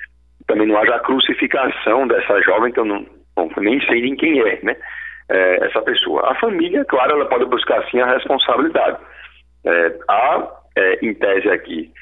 também 0.46 0.66
não 0.66 0.78
haja 0.78 0.94
a 0.94 1.00
crucificação 1.00 2.08
dessa 2.08 2.40
jovem, 2.42 2.72
eu 2.76 2.84
não, 2.84 3.06
bom, 3.36 3.50
nem 3.58 3.80
sei 3.86 4.00
nem 4.02 4.16
quem 4.16 4.40
é, 4.40 4.58
né? 4.62 4.76
É, 5.28 5.66
essa 5.66 5.82
pessoa. 5.82 6.30
A 6.30 6.34
família, 6.36 6.84
claro, 6.86 7.12
ela 7.12 7.26
pode 7.26 7.44
buscar 7.44 7.84
sim 7.90 8.00
a 8.00 8.06
responsabilidade. 8.06 8.98
É, 9.64 9.94
há, 10.08 10.48
é, 10.76 10.98
em 11.04 11.12
tese 11.12 11.50
aqui, 11.50 11.92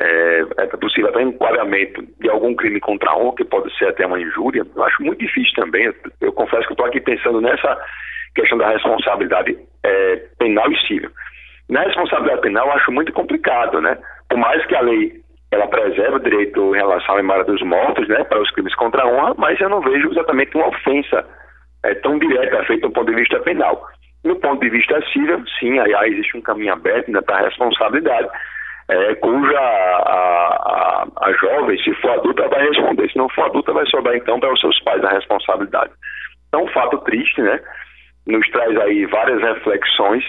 é, 0.00 0.44
é 0.58 0.66
possível 0.68 1.10
até 1.10 1.22
enquadramento 1.22 2.02
de 2.18 2.30
algum 2.30 2.54
crime 2.54 2.80
contra 2.80 3.10
a 3.10 3.32
que 3.36 3.44
pode 3.44 3.76
ser 3.76 3.88
até 3.88 4.06
uma 4.06 4.20
injúria. 4.20 4.64
Eu 4.74 4.84
acho 4.84 5.02
muito 5.02 5.18
difícil 5.18 5.52
também. 5.54 5.84
Eu, 5.84 5.94
eu 6.22 6.32
confesso 6.32 6.66
que 6.66 6.72
estou 6.72 6.86
aqui 6.86 7.00
pensando 7.00 7.40
nessa 7.40 7.78
questão 8.34 8.56
da 8.58 8.70
responsabilidade 8.70 9.56
é, 9.84 10.16
penal 10.38 10.70
e 10.72 10.86
civil. 10.86 11.10
Na 11.68 11.82
responsabilidade 11.82 12.40
penal, 12.40 12.66
eu 12.66 12.72
acho 12.72 12.90
muito 12.90 13.12
complicado, 13.12 13.80
né? 13.80 13.98
Por 14.32 14.38
mais 14.38 14.64
que 14.64 14.74
a 14.74 14.80
lei 14.80 15.12
ela 15.50 15.66
preserva 15.66 16.16
o 16.16 16.20
direito 16.20 16.74
em 16.74 16.78
relação 16.78 17.14
à 17.14 17.18
memória 17.18 17.44
dos 17.44 17.60
mortos, 17.60 18.08
né, 18.08 18.24
para 18.24 18.40
os 18.40 18.50
crimes 18.52 18.74
contra 18.76 19.02
a 19.02 19.06
honra, 19.06 19.34
mas 19.36 19.60
eu 19.60 19.68
não 19.68 19.82
vejo 19.82 20.10
exatamente 20.10 20.56
uma 20.56 20.68
ofensa 20.68 21.22
é, 21.84 21.94
tão 21.96 22.18
direta 22.18 22.64
feita 22.64 22.88
do 22.88 22.92
ponto 22.94 23.10
de 23.10 23.16
vista 23.16 23.38
penal. 23.40 23.86
No 24.24 24.34
ponto 24.36 24.62
de 24.62 24.70
vista 24.70 24.98
civil, 25.12 25.44
sim, 25.60 25.78
aí, 25.78 25.94
aí 25.94 26.12
existe 26.14 26.38
um 26.38 26.40
caminho 26.40 26.72
aberto 26.72 27.08
ainda 27.08 27.20
para 27.20 27.40
a 27.40 27.42
responsabilidade, 27.42 28.26
é, 28.88 29.14
cuja 29.16 29.58
a, 29.58 31.04
a, 31.04 31.06
a, 31.26 31.32
jovem, 31.34 31.76
se 31.82 31.92
for 31.96 32.12
adulta, 32.12 32.48
vai 32.48 32.66
responder. 32.66 33.10
Se 33.10 33.18
não 33.18 33.28
for 33.28 33.44
adulta, 33.44 33.74
vai 33.74 33.84
sobrar 33.88 34.16
então 34.16 34.40
para 34.40 34.54
os 34.54 34.60
seus 34.60 34.80
pais 34.80 35.04
a 35.04 35.10
responsabilidade. 35.10 35.92
Então, 36.48 36.64
um 36.64 36.68
fato 36.68 36.96
triste, 37.00 37.42
né? 37.42 37.60
nos 38.26 38.48
traz 38.48 38.74
aí 38.80 39.04
várias 39.04 39.42
reflexões, 39.42 40.24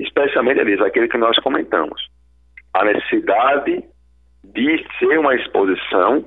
especialmente, 0.00 0.60
Elisa, 0.60 0.86
aquele 0.86 1.08
que 1.08 1.18
nós 1.18 1.36
comentamos. 1.40 2.11
A 2.74 2.84
necessidade 2.84 3.84
de 4.44 4.86
ser 4.98 5.18
uma 5.18 5.34
exposição 5.34 6.24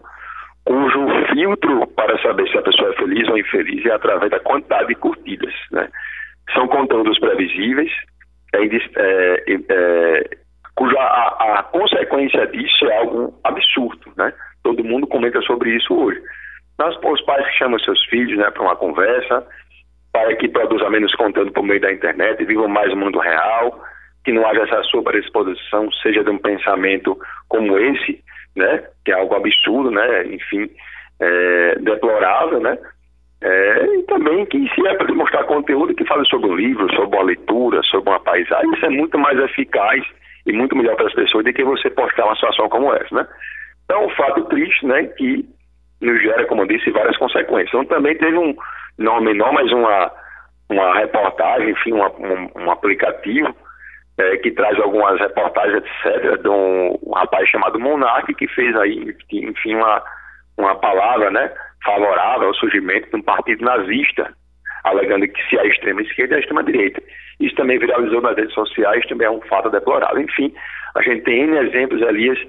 cujo 0.65 1.08
filtro 1.31 1.86
para 1.95 2.19
saber 2.21 2.47
se 2.49 2.58
a 2.58 2.62
pessoa 2.62 2.89
é 2.89 2.95
feliz 2.95 3.27
ou 3.29 3.38
infeliz 3.38 3.86
é 3.86 3.91
através 3.91 4.31
da 4.31 4.39
quantidade 4.39 4.88
de 4.88 4.95
curtidas. 4.95 5.53
Né? 5.71 5.88
São 6.53 6.67
conteúdos 6.67 7.19
previsíveis, 7.19 7.91
é, 8.53 8.65
é, 8.65 9.60
é, 9.69 10.29
cuja 10.75 10.99
a, 10.99 11.60
a, 11.60 11.63
consequência 11.63 12.47
disso 12.47 12.86
é 12.86 12.97
algo 12.97 13.34
absurdo. 13.43 14.12
Né? 14.17 14.34
Todo 14.63 14.84
mundo 14.84 15.08
comenta 15.08 15.39
sobre 15.41 15.75
isso 15.75 15.93
hoje. 15.93 16.19
Mas 16.77 16.95
os 17.01 17.21
pais 17.21 17.45
que 17.47 17.58
chamam 17.58 17.79
seus 17.79 18.03
filhos 18.05 18.38
né, 18.38 18.49
para 18.51 18.63
uma 18.63 18.75
conversa, 18.75 19.45
para 20.12 20.36
que 20.36 20.49
produza 20.49 20.89
menos 20.89 21.13
conteúdo 21.15 21.51
por 21.51 21.63
meio 21.63 21.79
da 21.79 21.91
internet, 21.91 22.43
vivam 22.43 22.67
mais 22.67 22.91
o 22.91 22.97
mundo 22.97 23.19
real, 23.19 23.81
que 24.25 24.31
não 24.31 24.45
haja 24.45 24.63
essa 24.63 24.83
sobreexposição, 24.85 25.89
seja 26.01 26.23
de 26.23 26.29
um 26.31 26.38
pensamento 26.38 27.17
como 27.47 27.77
esse, 27.77 28.19
né, 28.55 28.83
que 29.05 29.11
é 29.11 29.15
algo 29.15 29.35
absurdo, 29.35 29.91
né, 29.91 30.25
enfim, 30.25 30.69
é, 31.21 31.75
deplorável, 31.79 32.59
né, 32.59 32.77
é, 33.41 33.85
e 33.97 34.03
também 34.03 34.45
que 34.47 34.67
se 34.73 34.88
é 34.88 34.95
para 34.95 35.05
demonstrar 35.05 35.45
conteúdo 35.45 35.93
que 35.93 36.05
fale 36.05 36.25
sobre 36.25 36.49
um 36.49 36.55
livro, 36.55 36.91
sobre 36.95 37.15
uma 37.15 37.25
leitura, 37.25 37.81
sobre 37.83 38.09
uma 38.09 38.19
paisagem, 38.19 38.73
isso 38.73 38.85
é 38.85 38.89
muito 38.89 39.17
mais 39.19 39.39
eficaz 39.39 40.03
e 40.47 40.51
muito 40.51 40.75
melhor 40.75 40.95
para 40.95 41.07
as 41.07 41.13
pessoas 41.13 41.45
do 41.45 41.53
que 41.53 41.63
você 41.63 41.89
postar 41.91 42.25
uma 42.25 42.35
situação 42.35 42.67
como 42.67 42.93
essa, 42.93 43.13
né. 43.13 43.27
Então, 43.85 44.05
um 44.05 44.09
fato 44.09 44.43
triste, 44.45 44.85
né, 44.88 45.03
que 45.03 45.45
nos 46.01 46.21
gera, 46.21 46.45
como 46.47 46.63
eu 46.63 46.67
disse, 46.67 46.89
várias 46.89 47.15
consequências. 47.17 47.69
Então, 47.69 47.85
também 47.85 48.17
teve 48.17 48.38
um, 48.38 48.55
não 48.97 49.21
menor, 49.21 49.53
mas 49.53 49.71
uma, 49.71 50.11
uma 50.69 50.97
reportagem, 50.97 51.69
enfim, 51.69 51.93
uma, 51.93 52.11
um, 52.13 52.49
um, 52.55 52.71
aplicativo 52.71 53.55
é, 54.17 54.38
que 54.38 54.51
traz 54.51 54.80
algumas 54.80 55.19
reportagens, 55.19 55.84
etc., 55.84 56.41
de 56.41 56.49
um, 56.49 56.97
um 57.04 57.13
rapaz 57.13 57.49
chamado 57.49 57.80
Monark, 57.80 58.34
que 58.36 58.47
fez 58.47 58.75
aí, 58.78 59.15
enfim, 59.32 59.75
uma, 59.75 60.01
uma 60.58 60.75
palavra 60.75 61.30
né, 61.32 61.51
favorável 61.84 62.47
ao 62.47 62.56
surgimento 62.56 63.10
de 63.10 63.15
um 63.17 63.21
partido 63.21 63.63
nazista, 63.63 64.34
alegando 64.84 65.28
que 65.28 65.49
se 65.49 65.58
é 65.58 65.62
a 65.62 65.65
extrema 65.65 66.01
esquerda 66.01 66.36
é 66.36 66.38
a 66.38 66.39
extrema 66.39 66.63
direita. 66.63 67.01
Isso 67.39 67.56
também 67.56 67.80
viralizou 67.80 68.21
nas 68.21 68.38
redes 68.38 68.54
sociais, 68.54 69.06
também 69.08 69.28
é 69.28 69.32
um 69.32 69.41
fato 69.41 69.69
deplorável. 69.69 70.21
Enfim, 70.21 70.54
a 70.95 71.01
gente 71.01 71.23
tem 71.23 71.43
N 71.43 71.58
exemplos, 71.58 72.01
Elias, 72.01 72.39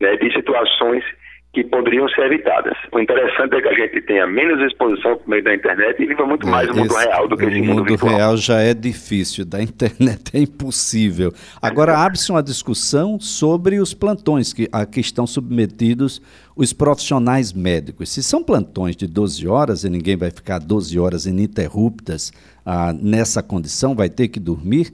né, 0.00 0.16
de 0.16 0.32
situações 0.32 1.04
que 1.52 1.62
poderiam 1.64 2.08
ser 2.08 2.22
evitadas. 2.32 2.74
O 2.90 2.98
interessante 2.98 3.54
é 3.54 3.60
que 3.60 3.68
a 3.68 3.74
gente 3.74 4.00
tenha 4.02 4.26
menos 4.26 4.58
exposição 4.62 5.18
por 5.18 5.28
meio 5.28 5.44
da 5.44 5.54
internet 5.54 6.02
e 6.02 6.06
viva 6.06 6.24
muito 6.24 6.46
mais 6.46 6.66
é, 6.66 6.72
o 6.72 6.76
mundo 6.76 6.94
real 6.94 7.28
do 7.28 7.36
que 7.36 7.44
esse 7.44 7.60
mundo 7.60 7.84
virtual. 7.84 8.08
O 8.08 8.12
mundo 8.12 8.18
real 8.18 8.36
já 8.38 8.60
é 8.60 8.72
difícil, 8.72 9.44
da 9.44 9.60
internet 9.62 10.30
é 10.34 10.40
impossível. 10.40 11.30
Agora 11.60 11.98
abre-se 11.98 12.30
uma 12.30 12.42
discussão 12.42 13.20
sobre 13.20 13.78
os 13.78 13.92
plantões 13.92 14.54
que, 14.54 14.66
a 14.72 14.86
que 14.86 15.00
estão 15.00 15.26
submetidos 15.26 16.22
os 16.56 16.72
profissionais 16.72 17.52
médicos. 17.52 18.08
Se 18.08 18.22
são 18.22 18.42
plantões 18.42 18.96
de 18.96 19.06
12 19.06 19.46
horas 19.46 19.84
e 19.84 19.90
ninguém 19.90 20.16
vai 20.16 20.30
ficar 20.30 20.58
12 20.58 20.98
horas 20.98 21.26
ininterruptas 21.26 22.32
ah, 22.64 22.94
nessa 22.94 23.42
condição, 23.42 23.94
vai 23.94 24.08
ter 24.08 24.28
que 24.28 24.40
dormir, 24.40 24.90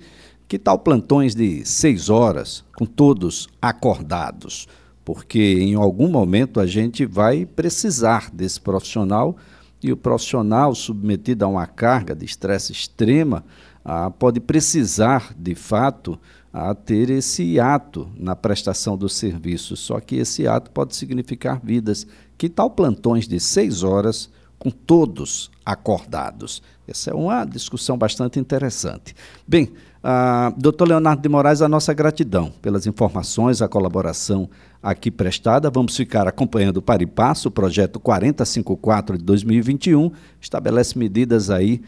que 0.49 0.59
tal 0.59 0.81
plantões 0.81 1.37
de 1.37 1.65
6 1.65 2.11
horas, 2.11 2.65
com 2.77 2.85
todos 2.85 3.49
acordados? 3.63 4.67
Porque 5.09 5.57
em 5.59 5.75
algum 5.75 6.07
momento 6.07 6.61
a 6.61 6.67
gente 6.67 7.07
vai 7.07 7.47
precisar 7.47 8.31
desse 8.31 8.61
profissional 8.61 9.39
e 9.83 9.91
o 9.91 9.97
profissional 9.97 10.75
submetido 10.75 11.47
a 11.47 11.49
uma 11.49 11.67
carga 11.67 12.15
de 12.15 12.27
estresse 12.27 12.73
extrema 12.73 13.43
ah, 13.83 14.11
pode 14.11 14.39
precisar, 14.39 15.33
de 15.35 15.55
fato, 15.55 16.19
a 16.53 16.75
ter 16.75 17.09
esse 17.09 17.59
ato 17.59 18.07
na 18.19 18.37
prestação 18.37 18.99
do 18.99 19.09
serviço. 19.09 19.79
Só 19.79 19.99
que 19.99 20.17
esse 20.17 20.47
ato 20.47 20.71
pode 20.73 20.95
significar 20.95 21.59
vidas. 21.59 22.07
Que 22.37 22.47
tal 22.47 22.69
plantões 22.69 23.27
de 23.27 23.41
seis 23.41 23.83
horas 23.83 24.29
com 24.59 24.71
todos 24.71 25.51
acordados? 25.69 26.63
Essa 26.87 27.11
é 27.11 27.15
uma 27.15 27.45
discussão 27.45 27.99
bastante 27.99 28.41
interessante. 28.41 29.15
Bem, 29.47 29.71
ah, 30.03 30.53
doutor 30.57 30.89
Leonardo 30.89 31.21
de 31.21 31.29
Moraes, 31.29 31.61
a 31.61 31.69
nossa 31.69 31.93
gratidão 31.93 32.51
pelas 32.63 32.87
informações, 32.87 33.61
a 33.61 33.69
colaboração 33.69 34.49
aqui 34.83 35.11
prestada. 35.11 35.69
Vamos 35.71 35.97
ficar 35.97 36.27
acompanhando 36.27 36.79
o 36.79 36.83
para 36.83 37.03
e 37.03 37.07
passo. 37.07 37.49
O 37.49 37.51
projeto 37.51 38.01
4054 38.01 39.19
de 39.19 39.25
2021 39.25 40.11
estabelece 40.41 40.99
medidas 40.99 41.51
aí 41.51 41.83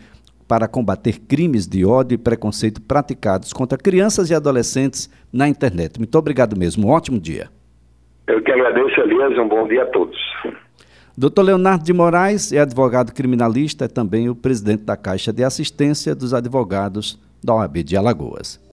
para 0.47 0.69
combater 0.69 1.21
crimes 1.21 1.67
de 1.67 1.85
ódio 1.87 2.17
e 2.17 2.19
preconceito 2.19 2.83
praticados 2.83 3.53
contra 3.53 3.79
crianças 3.79 4.31
e 4.31 4.35
adolescentes 4.35 5.09
na 5.33 5.49
internet. 5.49 5.99
Muito 5.99 6.19
obrigado 6.19 6.59
mesmo. 6.59 6.89
Um 6.89 6.91
ótimo 6.91 7.21
dia. 7.21 7.49
Eu 8.27 8.43
que 8.43 8.51
agradeço, 8.51 9.01
Elias. 9.01 9.39
Um 9.39 9.49
bom 9.49 9.67
dia 9.67 9.85
a 9.85 9.87
todos. 9.87 10.19
Doutor 11.21 11.43
Leonardo 11.43 11.85
de 11.85 11.93
Moraes 11.93 12.51
é 12.51 12.61
advogado 12.61 13.13
criminalista, 13.13 13.85
é 13.85 13.89
também 13.89 14.31
o 14.31 14.35
presidente 14.35 14.85
da 14.85 14.97
Caixa 14.97 15.31
de 15.31 15.45
Assistência 15.45 16.15
dos 16.15 16.33
Advogados 16.33 17.19
da 17.45 17.55
OAB 17.57 17.83
de 17.83 17.95
Alagoas. 17.95 18.59